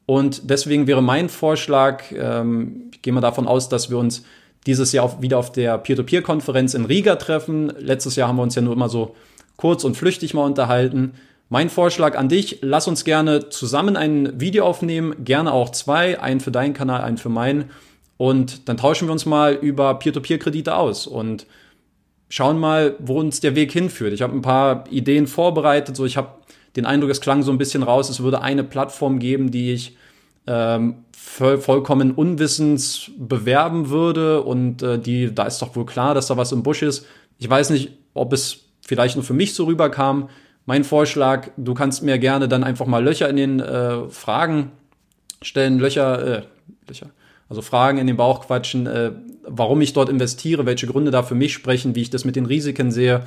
Und 0.05 0.49
deswegen 0.49 0.87
wäre 0.87 1.01
mein 1.01 1.29
Vorschlag, 1.29 2.03
ähm, 2.11 2.89
ich 2.93 3.01
gehe 3.01 3.13
mal 3.13 3.21
davon 3.21 3.47
aus, 3.47 3.69
dass 3.69 3.89
wir 3.89 3.97
uns 3.97 4.23
dieses 4.67 4.91
Jahr 4.91 5.05
auf, 5.05 5.21
wieder 5.21 5.37
auf 5.37 5.51
der 5.51 5.77
Peer-to-Peer-Konferenz 5.77 6.73
in 6.73 6.85
Riga 6.85 7.15
treffen. 7.15 7.71
Letztes 7.79 8.15
Jahr 8.15 8.27
haben 8.27 8.35
wir 8.35 8.43
uns 8.43 8.55
ja 8.55 8.61
nur 8.61 8.73
immer 8.73 8.89
so 8.89 9.15
kurz 9.55 9.83
und 9.83 9.95
flüchtig 9.95 10.33
mal 10.33 10.43
unterhalten. 10.45 11.13
Mein 11.49 11.69
Vorschlag 11.69 12.17
an 12.17 12.29
dich, 12.29 12.59
lass 12.61 12.87
uns 12.87 13.03
gerne 13.03 13.49
zusammen 13.49 13.97
ein 13.97 14.39
Video 14.39 14.65
aufnehmen, 14.65 15.15
gerne 15.23 15.51
auch 15.51 15.69
zwei, 15.71 16.19
einen 16.19 16.39
für 16.39 16.51
deinen 16.51 16.73
Kanal, 16.73 17.01
einen 17.01 17.17
für 17.17 17.29
meinen. 17.29 17.71
Und 18.17 18.69
dann 18.69 18.77
tauschen 18.77 19.07
wir 19.07 19.11
uns 19.11 19.25
mal 19.25 19.53
über 19.53 19.95
Peer-to-Peer-Kredite 19.95 20.75
aus. 20.75 21.07
Und 21.07 21.45
schauen 22.31 22.57
mal, 22.57 22.95
wo 22.99 23.19
uns 23.19 23.41
der 23.41 23.55
Weg 23.55 23.73
hinführt. 23.73 24.13
Ich 24.13 24.21
habe 24.21 24.33
ein 24.33 24.41
paar 24.41 24.85
Ideen 24.89 25.27
vorbereitet. 25.27 25.97
So, 25.97 26.05
ich 26.05 26.15
habe 26.15 26.29
den 26.77 26.85
Eindruck, 26.85 27.11
es 27.11 27.19
klang 27.19 27.43
so 27.43 27.51
ein 27.51 27.57
bisschen 27.57 27.83
raus, 27.83 28.09
es 28.09 28.23
würde 28.23 28.41
eine 28.41 28.63
Plattform 28.63 29.19
geben, 29.19 29.51
die 29.51 29.73
ich 29.73 29.97
ähm, 30.47 31.03
voll, 31.11 31.57
vollkommen 31.57 32.11
unwissens 32.11 33.11
bewerben 33.17 33.89
würde 33.89 34.41
und 34.41 34.81
äh, 34.81 34.97
die, 34.97 35.35
da 35.35 35.43
ist 35.43 35.61
doch 35.61 35.75
wohl 35.75 35.85
klar, 35.85 36.15
dass 36.15 36.27
da 36.27 36.37
was 36.37 36.53
im 36.53 36.63
Busch 36.63 36.81
ist. 36.81 37.05
Ich 37.37 37.49
weiß 37.49 37.69
nicht, 37.71 37.91
ob 38.13 38.31
es 38.31 38.61
vielleicht 38.87 39.17
nur 39.17 39.25
für 39.25 39.33
mich 39.33 39.53
so 39.53 39.65
rüberkam. 39.65 40.29
Mein 40.65 40.85
Vorschlag, 40.85 41.49
du 41.57 41.73
kannst 41.73 42.01
mir 42.01 42.17
gerne 42.17 42.47
dann 42.47 42.63
einfach 42.63 42.85
mal 42.85 43.03
Löcher 43.03 43.29
in 43.29 43.35
den 43.35 43.59
äh, 43.59 44.07
Fragen 44.09 44.71
stellen, 45.41 45.79
Löcher, 45.79 46.37
äh, 46.37 46.41
Löcher, 46.87 47.09
also 47.51 47.61
Fragen 47.61 47.97
in 47.97 48.07
den 48.07 48.15
Bauch 48.15 48.47
quatschen, 48.47 48.87
äh, 48.87 49.11
warum 49.43 49.81
ich 49.81 49.91
dort 49.91 50.07
investiere, 50.07 50.65
welche 50.65 50.87
Gründe 50.87 51.11
da 51.11 51.21
für 51.21 51.35
mich 51.35 51.51
sprechen, 51.51 51.95
wie 51.95 52.01
ich 52.01 52.09
das 52.09 52.23
mit 52.23 52.37
den 52.37 52.45
Risiken 52.45 52.91
sehe. 52.91 53.23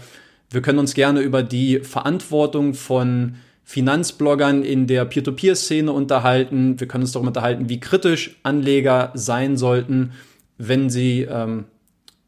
Wir 0.50 0.62
können 0.62 0.78
uns 0.78 0.94
gerne 0.94 1.20
über 1.20 1.42
die 1.42 1.80
Verantwortung 1.80 2.72
von 2.72 3.34
Finanzbloggern 3.64 4.62
in 4.62 4.86
der 4.86 5.04
Peer-to-Peer-Szene 5.04 5.92
unterhalten. 5.92 6.80
Wir 6.80 6.88
können 6.88 7.04
uns 7.04 7.12
darüber 7.12 7.28
unterhalten, 7.28 7.68
wie 7.68 7.80
kritisch 7.80 8.40
Anleger 8.44 9.10
sein 9.12 9.58
sollten, 9.58 10.12
wenn 10.56 10.88
sie 10.88 11.28
ähm, 11.30 11.64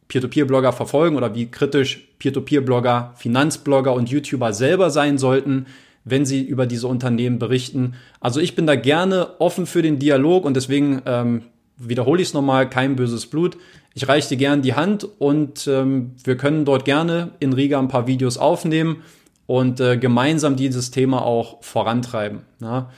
Peer-to-Peer-Blogger 0.08 0.74
verfolgen 0.74 1.16
oder 1.16 1.34
wie 1.34 1.50
kritisch 1.50 2.08
Peer-to-Peer-Blogger, 2.18 3.14
Finanzblogger 3.16 3.94
und 3.94 4.10
YouTuber 4.10 4.52
selber 4.52 4.90
sein 4.90 5.16
sollten, 5.16 5.64
wenn 6.04 6.26
sie 6.26 6.42
über 6.42 6.66
diese 6.66 6.88
Unternehmen 6.88 7.38
berichten. 7.38 7.94
Also 8.20 8.38
ich 8.38 8.54
bin 8.54 8.66
da 8.66 8.76
gerne 8.76 9.40
offen 9.40 9.64
für 9.64 9.80
den 9.80 9.98
Dialog 9.98 10.44
und 10.44 10.56
deswegen 10.56 11.00
ähm, 11.06 11.42
wiederhole 11.76 12.22
ich 12.22 12.28
es 12.28 12.34
nochmal, 12.34 12.68
kein 12.68 12.96
böses 12.96 13.26
Blut. 13.26 13.56
Ich 13.94 14.08
reiche 14.08 14.28
dir 14.30 14.36
gerne 14.36 14.62
die 14.62 14.74
Hand 14.74 15.08
und 15.18 15.66
ähm, 15.66 16.12
wir 16.24 16.36
können 16.36 16.64
dort 16.64 16.84
gerne 16.84 17.32
in 17.40 17.52
Riga 17.52 17.78
ein 17.78 17.88
paar 17.88 18.06
Videos 18.06 18.38
aufnehmen 18.38 19.02
und 19.46 19.80
äh, 19.80 19.96
gemeinsam 19.96 20.56
dieses 20.56 20.90
Thema 20.90 21.22
auch 21.22 21.62
vorantreiben. 21.62 22.42
Ja? 22.60 22.90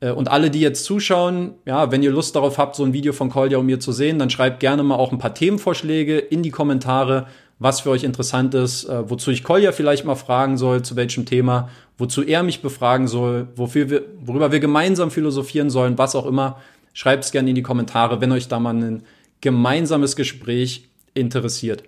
Äh, 0.00 0.10
und 0.10 0.28
alle, 0.28 0.50
die 0.50 0.60
jetzt 0.60 0.84
zuschauen, 0.84 1.54
ja, 1.66 1.90
wenn 1.90 2.02
ihr 2.02 2.10
Lust 2.10 2.36
darauf 2.36 2.58
habt, 2.58 2.76
so 2.76 2.84
ein 2.84 2.92
Video 2.92 3.12
von 3.12 3.30
Kolja 3.30 3.58
und 3.58 3.66
mir 3.66 3.80
zu 3.80 3.92
sehen, 3.92 4.18
dann 4.18 4.30
schreibt 4.30 4.60
gerne 4.60 4.82
mal 4.82 4.96
auch 4.96 5.12
ein 5.12 5.18
paar 5.18 5.34
Themenvorschläge 5.34 6.18
in 6.18 6.42
die 6.42 6.50
Kommentare, 6.50 7.26
was 7.58 7.80
für 7.80 7.90
euch 7.90 8.04
interessant 8.04 8.54
ist, 8.54 8.84
äh, 8.84 9.08
wozu 9.08 9.30
ich 9.30 9.44
Kolja 9.44 9.72
vielleicht 9.72 10.04
mal 10.04 10.16
fragen 10.16 10.56
soll, 10.56 10.82
zu 10.82 10.96
welchem 10.96 11.24
Thema, 11.24 11.68
wozu 11.96 12.22
er 12.22 12.42
mich 12.42 12.62
befragen 12.62 13.06
soll, 13.06 13.48
wofür 13.56 13.88
wir, 13.88 14.02
worüber 14.20 14.52
wir 14.52 14.60
gemeinsam 14.60 15.10
philosophieren 15.10 15.70
sollen, 15.70 15.96
was 15.96 16.16
auch 16.16 16.26
immer. 16.26 16.60
Schreibt 16.94 17.24
es 17.24 17.32
gerne 17.32 17.50
in 17.50 17.56
die 17.56 17.62
Kommentare, 17.62 18.22
wenn 18.22 18.32
euch 18.32 18.48
da 18.48 18.58
mal 18.58 18.74
ein 18.74 19.02
gemeinsames 19.42 20.16
Gespräch 20.16 20.88
interessiert. 21.12 21.84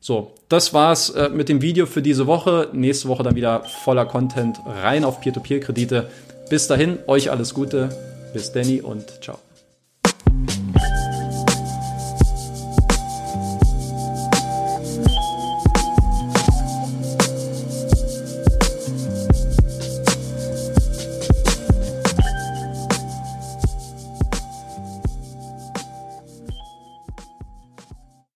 So, 0.00 0.34
das 0.48 0.74
war's 0.74 1.10
äh, 1.10 1.28
mit 1.28 1.48
dem 1.48 1.62
Video 1.62 1.86
für 1.86 2.02
diese 2.02 2.26
Woche. 2.26 2.68
Nächste 2.72 3.08
Woche 3.08 3.22
dann 3.22 3.36
wieder 3.36 3.62
voller 3.84 4.06
Content 4.06 4.58
rein 4.66 5.04
auf 5.04 5.20
Peer-to-Peer-Kredite. 5.20 6.10
Bis 6.48 6.66
dahin, 6.66 6.98
euch 7.06 7.30
alles 7.30 7.54
Gute. 7.54 7.90
Bis 8.32 8.52
Danny 8.52 8.80
und 8.80 9.22
ciao. 9.22 9.38